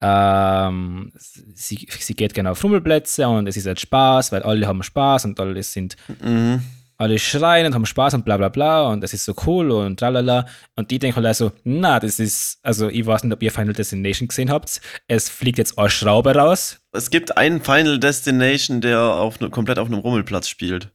[0.00, 1.12] ähm,
[1.54, 5.24] sie, sie geht gerne auf Rummelplätze und es ist halt Spaß, weil alle haben Spaß
[5.26, 6.62] und alle sind Mhm.
[6.96, 9.98] alle schreien und haben Spaß und bla bla bla und das ist so cool und
[10.00, 10.46] tralala.
[10.76, 13.72] Und die denken halt also, na, das ist, also ich weiß nicht, ob ihr Final
[13.72, 14.80] Destination gesehen habt.
[15.06, 16.80] Es fliegt jetzt eine Schraube raus.
[16.92, 20.90] Es gibt einen Final Destination, der auf ne, komplett auf einem Rummelplatz spielt.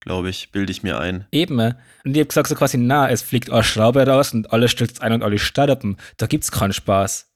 [0.00, 1.26] Glaube ich, bilde ich mir ein.
[1.32, 1.58] Eben.
[1.58, 5.00] Und ich habe gesagt so quasi, na, es fliegt eine Schraube raus und alle stürzt
[5.02, 5.96] ein und alle sterben.
[6.18, 7.30] Da gibt's keinen Spaß.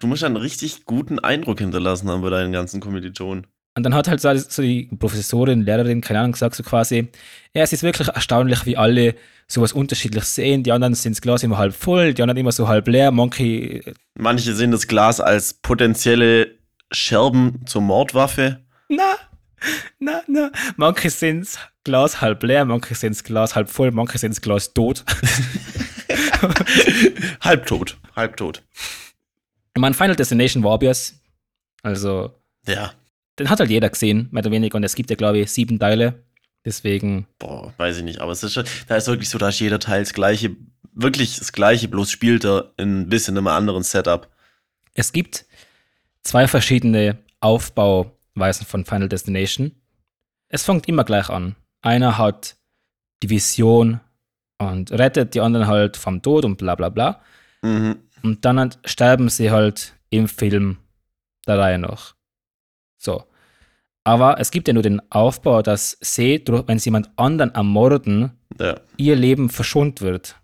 [0.00, 3.46] Du musst einen richtig guten Eindruck hinterlassen haben bei deinen ganzen Kommilitonen.
[3.74, 7.08] Und dann hat halt so so die Professorin, Lehrerin, keine Ahnung, gesagt so quasi,
[7.54, 9.14] ja, es ist wirklich erstaunlich, wie alle
[9.46, 10.62] sowas unterschiedlich sehen.
[10.62, 13.10] Die anderen sehen das Glas immer halb voll, die anderen immer so halb leer.
[13.10, 13.80] Manche
[14.14, 16.54] Manche sehen das Glas als potenzielle
[16.90, 18.60] Scherben zur Mordwaffe.
[18.88, 19.14] Na,
[19.98, 20.50] na, na.
[20.76, 24.42] Manche sehen das Glas halb leer, manche sehen das Glas halb voll, manche sehen das
[24.42, 25.04] Glas tot.
[27.40, 27.96] halbtot.
[28.14, 28.62] Halbtot.
[29.74, 31.14] Ich meine, Final Destination war obvious.
[31.82, 32.32] Also,
[32.66, 32.92] Ja.
[33.38, 34.76] den hat halt jeder gesehen, mehr oder weniger.
[34.76, 36.22] Und es gibt ja, glaube ich, sieben Teile.
[36.64, 38.20] Deswegen, Boah, weiß ich nicht.
[38.20, 40.54] Aber es ist schon, da ist wirklich so, da ist jeder Teil das gleiche,
[40.92, 44.28] wirklich das gleiche, bloß spielt er in ein bisschen einem anderen Setup.
[44.94, 45.46] es gibt
[46.22, 49.72] zwei verschiedene Aufbauweisen von Final Destination.
[50.48, 51.56] Es fängt immer gleich an.
[51.80, 52.56] Einer hat
[53.22, 54.00] die Vision
[54.58, 57.20] und rettet die anderen halt vom Tod und bla bla bla.
[57.62, 57.96] Mhm.
[58.22, 60.78] Und dann halt sterben sie halt im Film
[61.46, 62.14] der Reihe nach.
[62.98, 63.24] So.
[64.04, 68.80] Aber es gibt ja nur den Aufbau, dass sie, wenn sie jemand anderen ermorden, Ja.
[68.96, 70.36] ihr Leben verschont wird.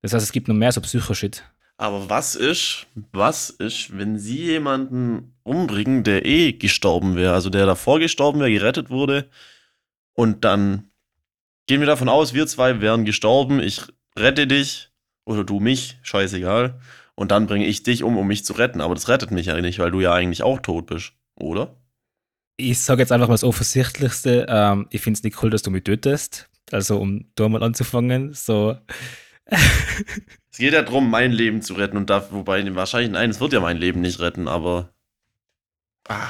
[0.00, 1.44] Das heißt, es gibt noch mehr so Psychoshit.
[1.76, 7.66] Aber was ist, was ist, wenn sie jemanden umbringen, der eh gestorben wäre, also der
[7.66, 9.28] davor gestorben wäre, gerettet wurde
[10.12, 10.90] und dann
[11.66, 13.80] gehen wir davon aus, wir zwei wären gestorben, ich
[14.16, 14.90] rette dich
[15.24, 16.80] oder du mich, scheißegal,
[17.14, 19.60] und dann bringe ich dich um, um mich zu retten, aber das rettet mich ja
[19.60, 21.76] nicht, weil du ja eigentlich auch tot bist, oder?
[22.56, 24.46] Ich sage jetzt einfach mal das Offensichtlichste.
[24.48, 26.48] Ähm, ich finde es nicht cool, dass du mich tötest.
[26.70, 28.34] Also, um da mal anzufangen.
[28.34, 28.76] So,
[30.52, 33.54] Es geht ja darum, mein Leben zu retten und da, wobei wahrscheinlich, nein, es wird
[33.54, 34.92] ja mein Leben nicht retten, aber
[36.08, 36.28] ah,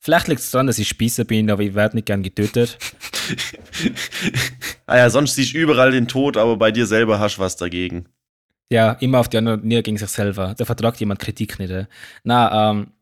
[0.00, 2.76] vielleicht liegt es daran, dass ich Spießer bin, aber ich werde nicht gern getötet.
[4.86, 7.56] ah ja, sonst siehst du überall den Tod, aber bei dir selber hast du was
[7.56, 8.08] dagegen.
[8.70, 10.54] Ja, immer auf die anderen, nie gegen sich selber.
[10.56, 11.70] Da vertragt jemand Kritik nicht.
[11.70, 11.86] äh.
[12.24, 12.92] Na, ähm,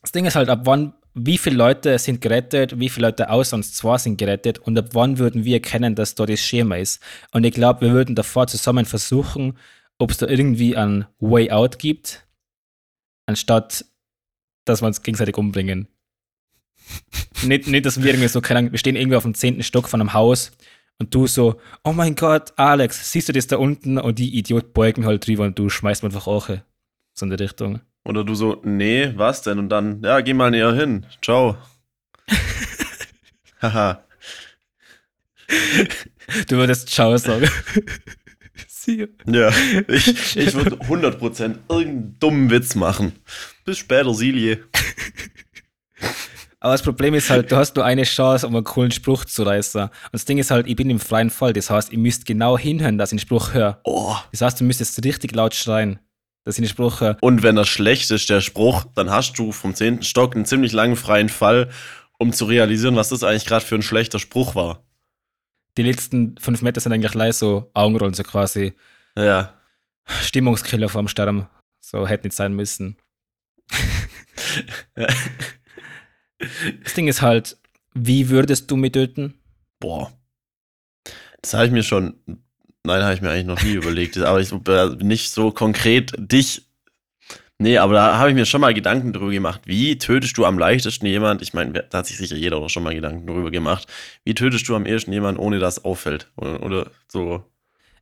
[0.00, 3.56] das Ding ist halt, ab wann, wie viele Leute sind gerettet, wie viele Leute außer
[3.56, 7.02] uns zwei sind gerettet und ab wann würden wir erkennen, dass da das Schema ist.
[7.32, 9.58] Und ich glaube, wir würden davor zusammen versuchen,
[9.98, 12.26] ob es da irgendwie einen Way Out gibt,
[13.26, 13.84] anstatt
[14.64, 15.88] dass wir uns gegenseitig umbringen.
[17.42, 19.88] nicht, nicht, dass wir irgendwie so, keine Ahnung, wir stehen irgendwie auf dem zehnten Stock
[19.88, 20.52] von einem Haus
[21.02, 23.98] und du so, oh mein Gott, Alex, siehst du das da unten?
[23.98, 26.48] Und die Idiot beugen halt drüber und du schmeißt mir einfach auch
[27.12, 27.80] so in die Richtung.
[28.04, 29.58] Oder du so, nee, was denn?
[29.58, 31.04] Und dann, ja, geh mal näher hin.
[31.20, 31.56] Ciao.
[33.60, 34.04] Haha.
[36.46, 37.48] Du würdest Ciao sagen.
[38.68, 39.50] See ja,
[39.88, 43.12] ich, ich würde 100% irgendeinen dummen Witz machen.
[43.64, 44.62] Bis später, Silje.
[46.62, 49.42] Aber das Problem ist halt, du hast nur eine Chance, um einen coolen Spruch zu
[49.42, 49.82] reißen.
[49.82, 51.52] Und das Ding ist halt, ich bin im freien Fall.
[51.52, 53.80] Das heißt, ihr müsst genau hinhören, dass ich den Spruch höre.
[53.82, 54.14] Oh.
[54.30, 55.98] Das heißt, du müsstest richtig laut schreien,
[56.44, 57.16] dass ich den Spruch höre.
[57.20, 60.04] Und wenn er schlecht ist, der Spruch, dann hast du vom 10.
[60.04, 61.68] Stock einen ziemlich langen freien Fall,
[62.16, 64.84] um zu realisieren, was das eigentlich gerade für ein schlechter Spruch war.
[65.76, 68.74] Die letzten fünf Meter sind eigentlich gleich so Augenrollen, so quasi
[69.18, 69.52] Ja.
[70.04, 71.48] Stimmungskiller vorm Sterben.
[71.80, 72.98] So hätte nicht sein müssen.
[76.82, 77.56] Das Ding ist halt,
[77.94, 79.34] wie würdest du mich töten?
[79.80, 80.12] Boah.
[81.40, 82.14] Das habe ich mir schon.
[82.84, 84.18] Nein, habe ich mir eigentlich noch nie überlegt.
[84.18, 86.62] Aber ich äh, nicht so konkret dich
[87.62, 89.60] Nee, aber da habe ich mir schon mal Gedanken drüber gemacht.
[89.66, 91.42] Wie tötest du am leichtesten jemand?
[91.42, 93.86] Ich meine, da hat sich sicher jeder auch schon mal Gedanken drüber gemacht.
[94.24, 96.28] Wie tötest du am ehesten jemand, ohne dass es auffällt?
[96.34, 97.44] Oder, oder so.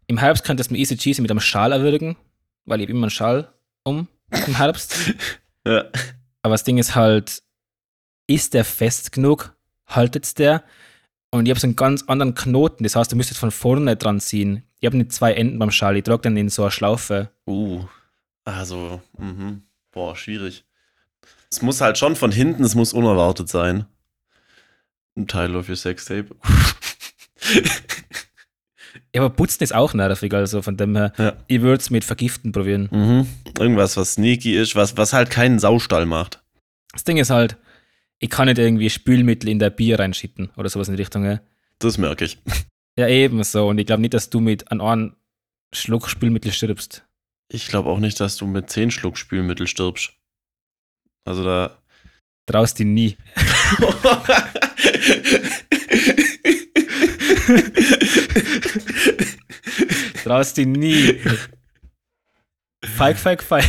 [0.07, 2.17] Im Herbst könnte es mir easy cheesy mit einem Schal erwürgen,
[2.65, 3.53] weil ich immer einen Schal
[3.85, 4.97] um im Herbst.
[5.67, 5.85] Ja.
[6.41, 7.43] Aber das Ding ist halt,
[8.31, 9.55] ist der fest genug?
[9.87, 10.63] Haltet's der?
[11.31, 14.21] Und ich habe so einen ganz anderen Knoten, das heißt, du müsstest von vorne dran
[14.21, 14.65] ziehen.
[14.81, 17.31] Ich habe nicht zwei Enden beim Schal, ich trage dann in so eine Schlaufe.
[17.47, 17.85] Uh.
[18.45, 19.63] Also, mhm.
[19.93, 20.65] boah, schwierig.
[21.51, 23.87] Es muss halt schon von hinten, es muss unerwartet sein.
[25.17, 26.35] Ein Teil of your Sextape.
[29.15, 31.33] Ja, aber putzen ist auch nervig, also von dem her, Ja.
[31.49, 32.89] ich würde es mit Vergiften probieren.
[32.93, 33.27] Mhm.
[33.59, 36.41] Irgendwas, was sneaky ist, was, was halt keinen Saustall macht.
[36.93, 37.57] Das Ding ist halt,
[38.21, 41.25] ich kann nicht irgendwie Spülmittel in der Bier reinschütten oder sowas in die Richtung.
[41.25, 41.41] Ja,
[41.79, 42.39] Das merke ich.
[42.99, 43.69] ja eben so.
[43.69, 45.17] Und ich glaube nicht, dass du mit einem einen
[45.75, 47.05] Schluck Spülmittel stirbst.
[47.49, 50.13] Ich glaube auch nicht, dass du mit 10 Schluck Spülmittel stirbst.
[51.25, 51.79] Also da.
[52.47, 53.17] Traust dich nie.
[60.25, 61.19] Traust dich nie.
[62.85, 63.65] Feig, feig, feig.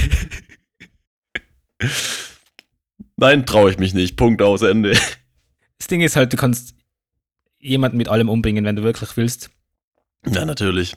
[3.21, 4.17] Nein, traue ich mich nicht.
[4.17, 4.97] Punkt aus Ende.
[5.77, 6.75] Das Ding ist halt, du kannst
[7.59, 9.49] jemanden mit allem umbringen, wenn du wirklich willst.
[10.27, 10.95] Ja, natürlich.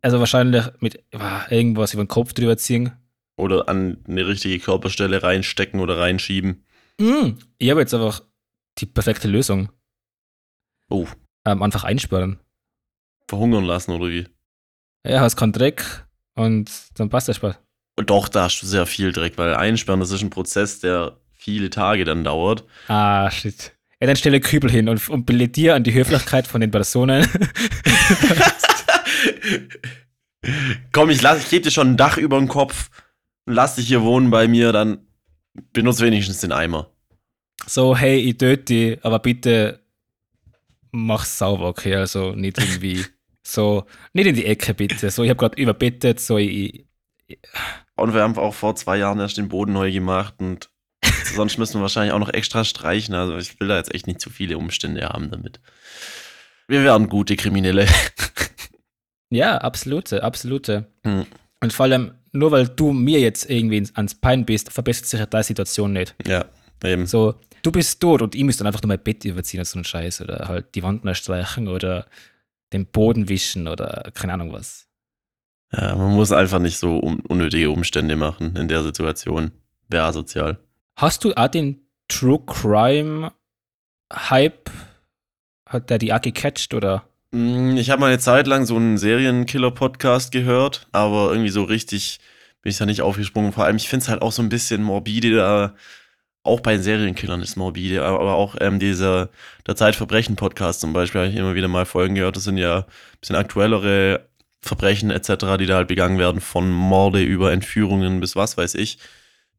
[0.00, 2.92] Also wahrscheinlich mit ah, irgendwas über den Kopf drüber ziehen.
[3.36, 6.64] Oder an eine richtige Körperstelle reinstecken oder reinschieben.
[7.00, 8.22] Mm, ich habe jetzt einfach
[8.78, 9.70] die perfekte Lösung.
[10.90, 11.06] Oh,
[11.46, 12.38] Ähm, einfach einsperren.
[13.28, 14.26] verhungern lassen oder wie?
[15.06, 17.58] Ja, hast keinen Dreck und dann passt der Spaß.
[17.96, 21.18] Und doch, da hast du sehr viel Dreck, weil einsperren, das ist ein Prozess, der
[21.42, 22.64] viele Tage dann dauert.
[22.88, 23.72] Ah, shit.
[24.00, 27.26] Ja, dann stelle Kübel hin und, und plädiere an die Höflichkeit von den Personen.
[30.92, 32.90] Komm, ich, lass, ich gebe dir schon ein Dach über den Kopf
[33.46, 35.06] und lass dich hier wohnen bei mir, dann
[35.72, 36.90] benutze wenigstens den Eimer.
[37.66, 39.80] so, hey, ich töte dich, aber bitte
[40.90, 41.94] mach's sauber, okay?
[41.94, 43.04] Also nicht irgendwie
[43.42, 45.10] so, nicht in die Ecke bitte.
[45.10, 46.86] So, ich habe gerade überbettet, so, ich,
[47.96, 50.71] Und wir haben auch vor zwei Jahren erst den Boden neu gemacht und
[51.24, 53.14] sonst müssen wir wahrscheinlich auch noch extra streichen.
[53.14, 55.60] Also ich will da jetzt echt nicht zu viele Umstände haben damit.
[56.68, 57.86] Wir werden gute Kriminelle.
[59.32, 60.92] Ja, absolute, absolute.
[61.04, 61.24] Hm.
[61.62, 65.24] Und vor allem, nur weil du mir jetzt irgendwie ans Pein bist, verbessert sich ja
[65.24, 66.14] deine Situation nicht.
[66.26, 66.44] Ja,
[66.84, 67.06] eben.
[67.06, 69.78] So, du bist tot und ich muss dann einfach nur mein Bett überziehen und so
[69.78, 72.06] einen Scheiß oder halt die Wand neu streichen oder
[72.74, 74.86] den Boden wischen oder keine Ahnung was.
[75.72, 79.52] Ja, man muss einfach nicht so un unnötige Umstände machen in der Situation.
[79.88, 80.58] Wäre asozial.
[80.96, 83.32] Hast du auch den True Crime
[84.12, 84.70] Hype,
[85.68, 87.04] hat der die auch gecatcht oder?
[87.32, 92.20] Mm, Ich habe mal eine Zeit lang so einen Serienkiller-Podcast gehört, aber irgendwie so richtig
[92.60, 93.52] bin ich da nicht aufgesprungen.
[93.52, 95.74] Vor allem, ich finde es halt auch so ein bisschen morbide, da,
[96.44, 99.30] auch bei den Serienkillern ist morbide, aber auch ähm, dieser
[99.66, 102.36] der Zeitverbrechen-Podcast zum Beispiel, habe ich immer wieder mal Folgen gehört.
[102.36, 102.84] Das sind ja ein
[103.20, 104.28] bisschen aktuellere
[104.60, 108.98] Verbrechen etc., die da halt begangen werden, von Morde über Entführungen bis was weiß ich.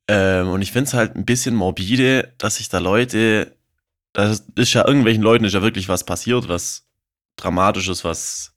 [0.08, 3.58] Ähm, und ich finde es halt ein bisschen morbide, dass sich da Leute,
[4.14, 6.88] das ist ja irgendwelchen Leuten ist ja wirklich was passiert, was
[7.36, 8.54] Dramatisches, was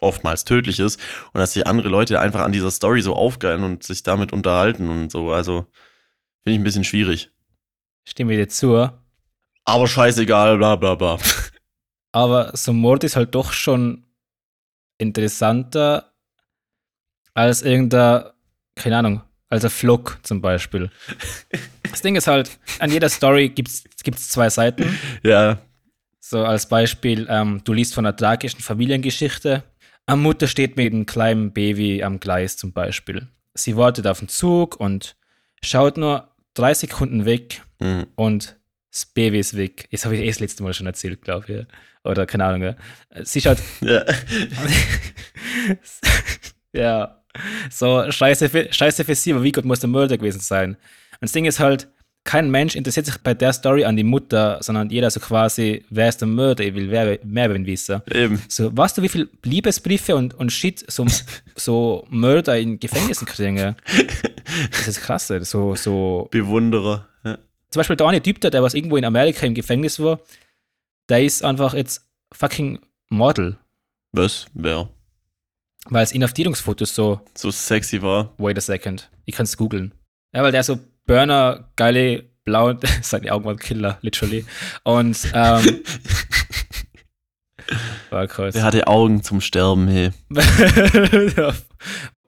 [0.00, 1.00] oftmals tödlich ist
[1.32, 4.88] und dass sich andere Leute einfach an dieser Story so aufgeilen und sich damit unterhalten
[4.88, 5.32] und so.
[5.32, 5.66] Also
[6.42, 7.30] finde ich ein bisschen schwierig.
[8.08, 8.88] Stimme dir zu.
[9.64, 11.18] Aber scheißegal, bla bla bla.
[12.12, 14.06] Aber so ein Mord ist halt doch schon
[14.96, 16.14] interessanter
[17.34, 18.30] als irgendein,
[18.74, 20.90] keine Ahnung, als ein Vlog zum Beispiel.
[21.90, 24.98] Das Ding ist halt, an jeder Story gibt es zwei Seiten.
[25.22, 25.58] ja,
[26.20, 29.62] So als Beispiel, ähm, du liest von einer tragischen Familiengeschichte.
[30.06, 33.28] Eine Mutter steht mit einem kleinen Baby am Gleis zum Beispiel.
[33.54, 35.16] Sie wartet auf den Zug und
[35.62, 38.06] schaut nur drei Sekunden weg mhm.
[38.14, 38.56] und
[38.90, 39.88] das Baby ist weg.
[39.90, 41.58] Das habe ich eh das letzte Mal schon erzählt, glaube ich.
[41.58, 41.64] ja.
[42.04, 42.62] Oder keine Ahnung.
[42.62, 42.76] Ja.
[43.24, 44.04] Sie schaut, ja.
[46.72, 47.17] ja,
[47.70, 50.70] so scheiße für, scheiße für sie, aber wie gut muss der Mörder gewesen sein?
[50.70, 51.88] Und das Ding ist halt,
[52.24, 56.10] kein Mensch interessiert sich bei der Story an die Mutter, sondern jeder so quasi, wer
[56.10, 56.62] ist der Mörder?
[56.64, 58.02] Ich will mehr, mehr wissen.
[58.12, 58.42] eben.
[58.48, 61.06] So, weißt du, wie viele Liebesbriefe und, und Shit so,
[61.56, 63.76] so Mörder in Gefängnissen kriegen?
[64.70, 65.28] Das ist krass.
[65.42, 66.28] So, so.
[66.30, 67.06] Bewunderer.
[67.24, 67.38] Ja.
[67.70, 70.20] Zum Beispiel der eine Typ, da, der was irgendwo in Amerika im Gefängnis war,
[71.08, 73.56] der ist einfach jetzt fucking Model,
[74.12, 74.46] Was?
[74.54, 74.88] Wer?
[75.90, 78.32] Weil es Inhaftierungsfotos so, So sexy war.
[78.38, 79.92] wait a second, ich kann es googeln.
[80.34, 84.44] Ja, weil der so Burner, geile, blau, seine Augen waren Killer, literally.
[84.84, 85.64] Und, ähm,
[88.10, 88.54] war krass.
[88.54, 90.10] Der hatte Augen zum Sterben, hey.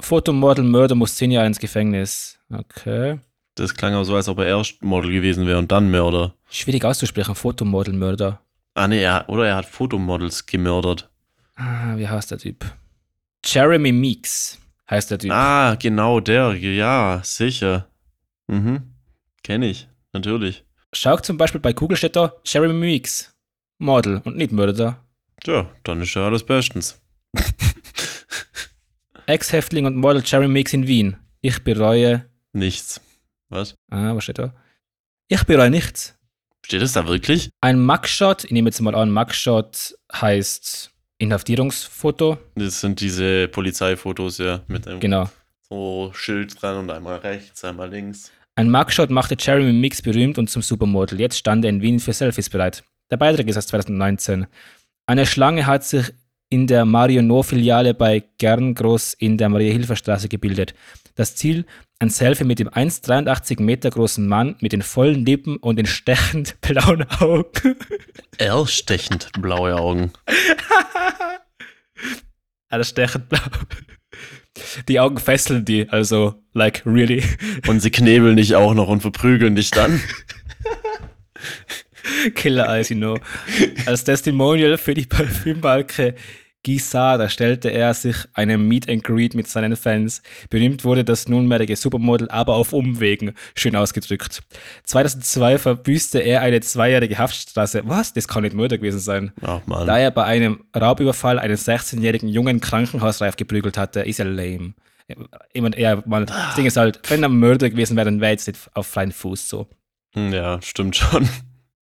[0.01, 2.39] Fotomodel Mörder muss zehn Jahre ins Gefängnis.
[2.53, 3.19] Okay.
[3.55, 6.35] Das klang auch so, als ob er erst Model gewesen wäre und dann Mörder.
[6.51, 8.41] Schwierig auszusprechen, Fotomodel Mörder.
[8.75, 11.11] Ah, nee, er, oder er hat Fotomodels gemördert.
[11.57, 12.65] Ah, wie heißt der Typ?
[13.45, 15.31] Jeremy Meeks heißt der Typ.
[15.31, 17.89] Ah, genau, der, ja, sicher.
[18.49, 18.95] Mhm.
[19.43, 20.65] Kenn ich, natürlich.
[20.93, 23.35] Schau zum Beispiel bei Google steht da Jeremy Meeks.
[23.79, 25.03] Model und nicht Mörder.
[25.45, 27.01] Ja, dann ist ja alles bestens.
[29.27, 31.17] Ex-Häftling und Model Jeremy Meeks in Wien.
[31.41, 32.27] Ich bereue.
[32.53, 33.01] Nichts.
[33.49, 33.75] Was?
[33.91, 34.55] Ah, was steht da?
[35.29, 36.17] Ich bereue nichts.
[36.67, 37.51] Steht das da wirklich?
[37.61, 42.39] Ein Mugshot, ich nehme jetzt mal an, Mugshot heißt Inhaftierungsfoto.
[42.57, 45.31] Das sind diese Polizeifotos, ja, mit einem Genau.
[45.69, 48.33] so Schild dran und einmal rechts, einmal links.
[48.57, 51.21] Ein Mugshot machte Jeremy Mix berühmt und zum Supermodel.
[51.21, 52.83] Jetzt stand er in Wien für Selfies bereit.
[53.11, 54.47] Der Beitrag ist aus 2019.
[55.07, 56.13] Eine Schlange hat sich
[56.49, 60.75] in der Marionor-Filiale bei Gerngroß in der Maria-Hilfer-Straße gebildet.
[61.15, 61.65] Das Ziel,
[62.01, 66.61] ein Selfie mit dem 1,83 Meter großen Mann mit den vollen Lippen und den stechend
[66.63, 67.77] blauen Augen.
[68.39, 70.13] Erstechend blaue Augen.
[72.71, 73.41] Alles stechend blau.
[74.89, 77.23] Die Augen fesseln die, also, like, really.
[77.67, 80.01] Und sie knebeln dich auch noch und verprügeln dich dann.
[82.35, 83.19] Killer Eyes, you know.
[83.87, 86.15] Als Testimonial für die Parfümmarke
[86.63, 90.23] Gisada stellte er sich einem Meet and Greet mit seinen Fans.
[90.51, 94.43] Berühmt wurde das nunmehrige Supermodel, aber auf Umwegen, schön ausgedrückt.
[94.85, 97.83] 2002 verbüßte er eine zweijährige Haftstraße.
[97.87, 98.13] Was?
[98.13, 99.33] Das kann nicht Mörder gewesen sein.
[99.41, 99.87] Ach man.
[99.87, 104.75] Da er bei einem Raubüberfall einen 16-jährigen Jungen krankenhausreif geprügelt hatte, ist er lame.
[105.57, 108.33] Meine, ja, man, das Ding ist halt, wenn er Mörder gewesen wäre, dann wäre er
[108.33, 109.67] jetzt nicht auf freien Fuß so.
[110.15, 111.29] Hm, Ja, stimmt schon.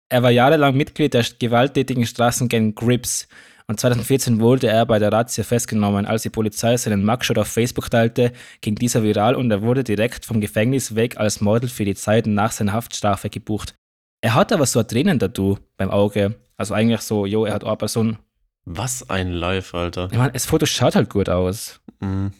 [0.08, 3.28] Er war jahrelang Mitglied der gewalttätigen Straßengang Grips
[3.68, 6.06] und 2014 wurde er bei der Razzia festgenommen.
[6.06, 10.24] Als die Polizei seinen Mugshot auf Facebook teilte, ging dieser viral und er wurde direkt
[10.24, 13.74] vom Gefängnis weg als Model für die Zeit nach seiner Haftstrafe gebucht.
[14.22, 16.36] Er hat aber so ein Tränentattoo beim Auge.
[16.56, 18.18] Also eigentlich so, jo, er hat eine Person.
[18.64, 20.08] Was ein Live, Alter.
[20.10, 21.80] Ich meine, das Foto schaut halt gut aus.
[22.00, 22.32] Mhm.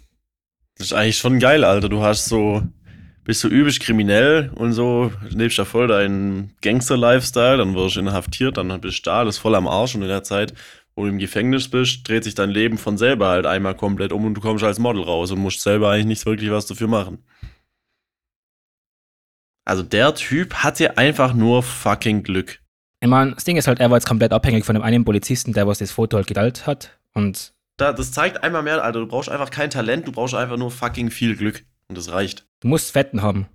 [0.77, 1.91] Das ist eigentlich schon geil, Alter.
[1.91, 2.63] Du hast so,
[3.25, 8.57] bist so übelst kriminell und so, lebst ja voll deinen Gangster-Lifestyle, dann wirst du inhaftiert,
[8.57, 10.55] dann bist du da, alles voll am Arsch und in der Zeit,
[11.03, 14.35] du im Gefängnis bist, dreht sich dein Leben von selber halt einmal komplett um und
[14.35, 17.25] du kommst als Model raus und musst selber eigentlich nicht wirklich was dafür machen.
[19.65, 22.61] Also der Typ hatte einfach nur fucking Glück.
[23.01, 25.53] Ich meine, das Ding ist halt, er war jetzt komplett abhängig von dem einen Polizisten,
[25.53, 26.99] der was das Foto halt geteilt hat.
[27.15, 30.57] Und Da, das zeigt einmal mehr, Alter, du brauchst einfach kein Talent, du brauchst einfach
[30.57, 31.65] nur fucking viel Glück.
[31.89, 32.47] Und das reicht.
[32.61, 33.47] Du musst Fetten haben.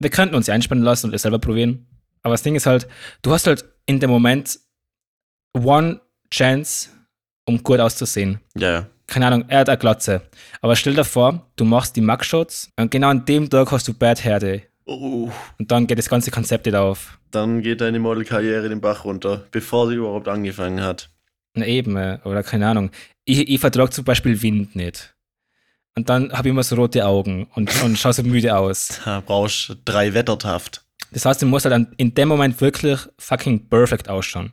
[0.00, 1.86] Wir könnten uns ja einspannen lassen und es selber probieren.
[2.22, 2.88] Aber das Ding ist halt,
[3.22, 4.58] du hast halt in dem Moment
[5.54, 6.00] one
[6.32, 6.90] chance,
[7.46, 8.40] um gut auszusehen.
[8.56, 8.86] Ja, ja.
[9.06, 10.20] Keine Ahnung, er hat eine Glatze.
[10.60, 13.94] Aber stell dir vor, du machst die Mugshots und genau an dem Tag hast du
[13.94, 14.62] Bad Hair Day.
[14.84, 17.18] Oh, Und dann geht das ganze Konzept wieder auf.
[17.30, 21.10] dann geht deine Modelkarriere den Bach runter, bevor sie überhaupt angefangen hat.
[21.54, 22.90] Na eben, äh, oder keine Ahnung.
[23.24, 25.14] Ich, ich vertrage zum Beispiel Wind nicht.
[25.94, 29.00] Und dann habe ich immer so rote Augen und, und schaue so müde aus.
[29.04, 30.84] Da brauchst du drei Wettertaft.
[31.12, 34.52] Das heißt, du musst halt dann in dem Moment wirklich fucking perfect ausschauen.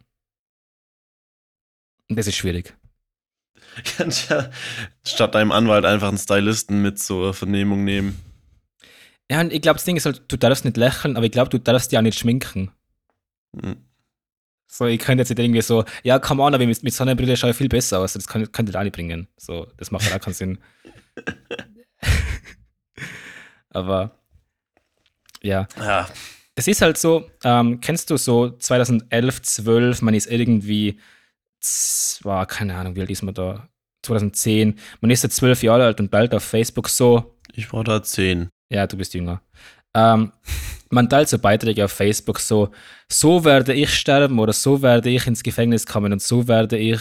[2.10, 2.76] Und das ist schwierig.
[3.98, 4.50] Kannst ja
[5.06, 8.20] statt deinem Anwalt einfach einen Stylisten mit zur Vernehmung nehmen.
[9.30, 11.50] Ja, und ich glaube, das Ding ist halt, du darfst nicht lächeln, aber ich glaube,
[11.50, 12.72] du darfst dich auch nicht schminken.
[13.60, 13.78] Hm.
[14.68, 17.52] So, ich könnte jetzt nicht irgendwie so, ja, come on, aber mit, mit Sonnenbrille schaue
[17.52, 18.14] ich viel besser aus.
[18.14, 19.28] Das kann, könnte auch nicht bringen.
[19.38, 20.58] So, das macht halt auch keinen Sinn.
[23.70, 24.12] aber,
[25.42, 25.68] ja.
[25.78, 26.10] Ja,
[26.56, 31.00] Es ist halt so, ähm, kennst du so 2011, 12, man ist irgendwie,
[32.24, 33.68] war keine Ahnung, wie alt ist man da?
[34.04, 38.04] 2010, man ist jetzt zwölf Jahre alt und bald auf Facebook so, ich war da
[38.04, 38.50] zehn.
[38.72, 39.42] ja, du bist jünger.
[39.96, 40.32] Ähm,
[40.90, 42.70] man teilt so Beiträge auf Facebook so,
[43.12, 47.00] so werde ich sterben oder so werde ich ins Gefängnis kommen und so werde ich,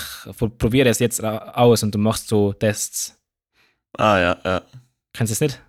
[0.59, 3.21] probiere es jetzt aus und du machst so Tests.
[3.99, 4.63] Ah, ja, ja.
[5.13, 5.61] Kennst du es nicht?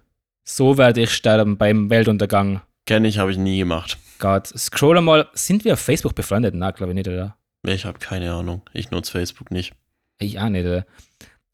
[0.44, 2.62] So werde ich sterben beim Weltuntergang.
[2.86, 3.98] Kenne ich, habe ich nie gemacht.
[4.20, 6.54] Gott, scroll mal, sind wir auf Facebook befreundet?
[6.56, 7.36] Na, glaube ich nicht, oder?
[7.66, 8.62] Ich habe keine Ahnung.
[8.74, 9.74] Ich nutze Facebook nicht.
[10.20, 10.66] Ich auch nicht.
[10.66, 10.86] Oder?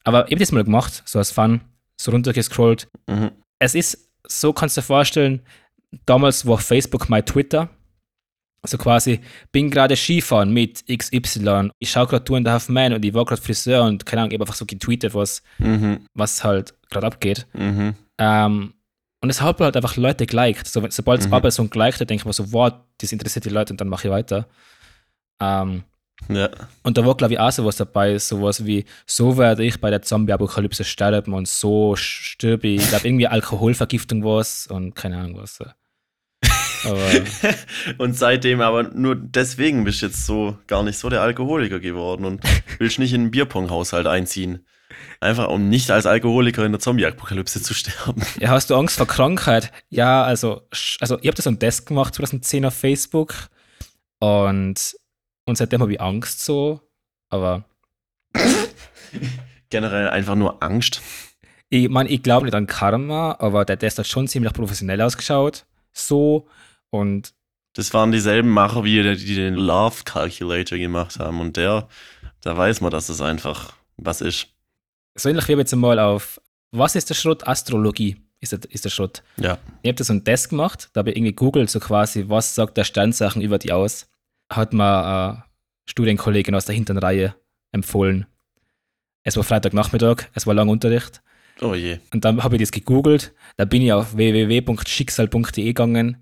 [0.04, 1.62] Aber ich habe das mal gemacht, so als Fun,
[2.00, 2.88] so runtergescrollt.
[3.08, 3.32] Mhm.
[3.60, 5.42] Es ist, so kannst du dir vorstellen,
[6.06, 7.70] damals war Facebook mein Twitter.
[8.64, 9.20] Also quasi,
[9.52, 11.72] bin gerade Skifahren mit XY.
[11.80, 14.22] Ich schaue gerade Tour in the Half Man und ich war gerade Friseur und keine
[14.22, 16.06] Ahnung, ich habe einfach so getweetet, was, Mhm.
[16.14, 17.48] was halt gerade abgeht.
[17.54, 17.96] Mhm.
[18.20, 18.74] Ähm,
[19.24, 20.68] und es hat halt einfach Leute geliked.
[20.68, 21.34] So, sobald es Mhm.
[21.34, 23.82] aber so ein geliked hat, denke ich mir so, wow, das interessiert die Leute und
[23.82, 24.48] dann mache ich weiter.
[25.42, 25.84] Ähm,
[26.30, 26.50] Ja.
[26.84, 30.02] Und da war, glaube ich, auch sowas dabei, sowas wie, so werde ich bei der
[30.02, 32.82] Zombie-Apokalypse sterben und so stirbe ich.
[32.82, 35.60] Ich glaube, irgendwie Alkoholvergiftung was und keine Ahnung was.
[38.00, 42.26] Und seitdem aber nur deswegen bist du jetzt so gar nicht so der Alkoholiker geworden
[42.26, 42.42] und
[42.80, 44.66] willst nicht in einen Bierpong-Haushalt einziehen.
[45.20, 48.24] Einfach um nicht als Alkoholiker in der Zombie-Apokalypse zu sterben.
[48.40, 49.72] ja, hast du Angst vor Krankheit?
[49.90, 50.68] Ja, also,
[51.00, 53.36] also ich habe das so einen Test gemacht 2010 auf Facebook
[54.20, 54.96] und,
[55.46, 56.82] und seitdem habe ich Angst so,
[57.30, 57.64] aber
[59.70, 61.02] Generell einfach nur Angst.
[61.70, 65.66] ich meine, ich glaube nicht an Karma, aber der Test hat schon ziemlich professionell ausgeschaut,
[65.94, 66.48] so
[66.90, 67.34] und
[67.74, 71.40] Das waren dieselben Macher, wie die, die den Love Calculator gemacht haben.
[71.40, 71.88] Und der,
[72.42, 74.48] da weiß man, dass das einfach was ist.
[75.16, 77.48] so ähnlich wie jetzt mal auf, was ist der Schrott?
[77.48, 79.24] Astrologie ist der, ist der Schrott.
[79.38, 79.58] Ja.
[79.84, 82.56] Ich habe da so einen Test gemacht, da habe ich irgendwie googelt, so quasi, was
[82.56, 84.08] sagt der Sternzeichen über die aus.
[84.52, 85.44] Hat mir eine
[85.86, 87.36] Studienkollegin aus der hinteren Reihe
[87.72, 88.26] empfohlen.
[89.24, 91.22] Es war Freitagnachmittag, es war lang Unterricht.
[91.62, 92.00] Oh je.
[92.14, 93.34] Und dann habe ich das gegoogelt.
[93.58, 96.18] Da bin ich auf www.schicksal.de gegangen,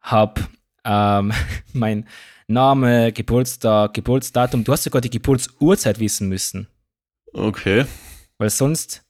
[0.00, 0.42] habe
[0.84, 1.32] ähm,
[1.72, 2.06] mein
[2.46, 6.68] Name, Geburtstag, Geburtsdatum, du hast sogar die Geburtsurzeit wissen müssen,
[7.32, 7.86] Okay.
[8.38, 9.02] weil sonst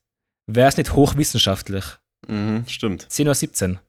[0.46, 1.84] wäre es nicht hochwissenschaftlich.
[2.28, 3.02] Mhm, stimmt.
[3.10, 3.80] 10.17 Uhr.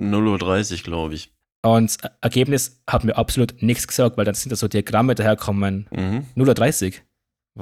[0.00, 1.30] 0.30 Uhr, glaube ich.
[1.62, 5.88] Und das Ergebnis hat mir absolut nichts gesagt, weil dann sind da so Diagramme daherkommen.
[5.90, 6.26] Mhm.
[6.36, 6.92] 0.30 Uhr.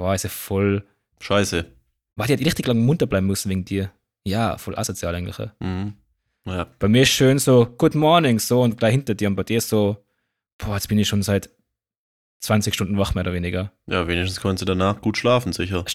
[0.03, 0.84] War also voll.
[1.20, 1.64] Scheiße.
[2.16, 3.90] War die hat richtig lange munter bleiben müssen wegen dir.
[4.24, 5.36] Ja, voll asozial eigentlich.
[5.61, 5.94] Mhm.
[6.47, 6.66] Ja.
[6.78, 9.28] Bei mir ist schön so, Good morning, so und gleich hinter dir.
[9.28, 10.05] Und bei dir so,
[10.59, 11.49] boah, jetzt bin ich schon seit
[12.40, 13.72] 20 Stunden wach, mehr oder weniger.
[13.86, 15.84] ja, wenigstens konntest du danach gut schlafen, sicher.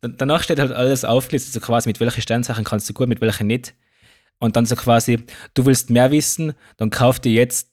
[0.00, 3.20] Dan- Danach steht halt alles aufgelistet, so quasi, mit welchen Sternsachen kannst du gut, mit
[3.20, 3.74] welchen nicht.
[4.38, 5.24] Und dann so quasi,
[5.54, 7.70] du willst mehr wissen, dann kauf dir jetzt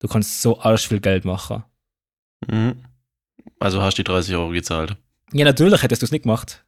[0.00, 1.64] Du kannst so arsch viel Geld machen.
[2.46, 2.84] mhm.
[3.58, 4.96] Also hast du die 30 Euro gezahlt.
[5.32, 6.64] Ja, natürlich hättest du es nicht gemacht.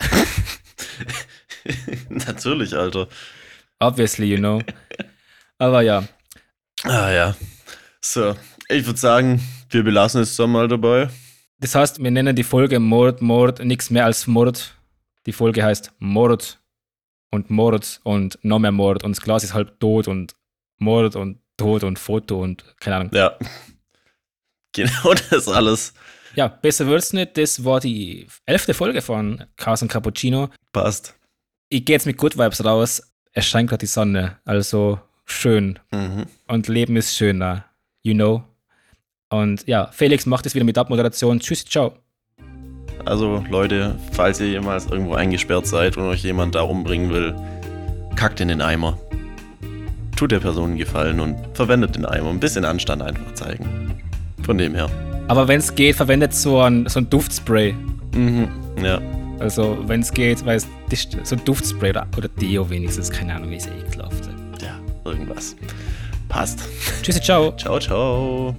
[2.08, 3.08] Natürlich, Alter.
[3.80, 4.62] Obviously, you know.
[5.58, 6.04] Aber ja,
[6.84, 7.36] Ah ja.
[8.00, 8.36] So,
[8.68, 11.08] ich würde sagen, wir belassen es dann mal dabei.
[11.58, 14.76] das heißt, wir nennen die Folge Mord, Mord, nichts mehr als Mord.
[15.26, 16.60] Die Folge heißt Mord
[17.32, 20.34] und Mord und noch mehr Mord und das Glas ist halb tot und
[20.78, 23.10] Mord und Tod und Foto und keine Ahnung.
[23.12, 23.36] Ja.
[24.72, 25.92] Genau das alles
[26.36, 27.36] Ja, besser wird's nicht.
[27.36, 30.50] Das war die elfte Folge von Chaos und Cappuccino.
[30.72, 31.14] passt.
[31.68, 33.02] Ich gehe jetzt mit Good Vibes raus.
[33.32, 35.00] Es scheint gerade die Sonne, also
[35.30, 35.78] schön.
[35.90, 36.26] Mhm.
[36.46, 37.64] Und Leben ist schöner,
[38.02, 38.42] you know.
[39.30, 41.40] Und ja, Felix macht es wieder mit Abmoderation.
[41.40, 41.94] Tschüss, ciao.
[43.04, 47.34] Also Leute, falls ihr jemals irgendwo eingesperrt seid und euch jemand da umbringen will,
[48.16, 48.98] kackt in den Eimer.
[50.16, 52.30] Tut der Person einen Gefallen und verwendet den Eimer.
[52.30, 54.02] Ein bisschen Anstand einfach zeigen.
[54.42, 54.90] Von dem her.
[55.28, 57.74] Aber wenn es geht, verwendet so ein, so ein Duftspray.
[58.14, 58.48] Mhm.
[58.82, 59.00] Ja.
[59.38, 63.10] Also, wenn es geht, weil es das ist so ein Duftspray oder, oder Deo wenigstens,
[63.10, 63.87] keine Ahnung, wie es ekelhaft.
[65.10, 65.56] Irgendwas.
[66.28, 66.60] Passt.
[67.02, 67.52] Tschüss, ciao.
[67.56, 68.54] Ciao, ciao.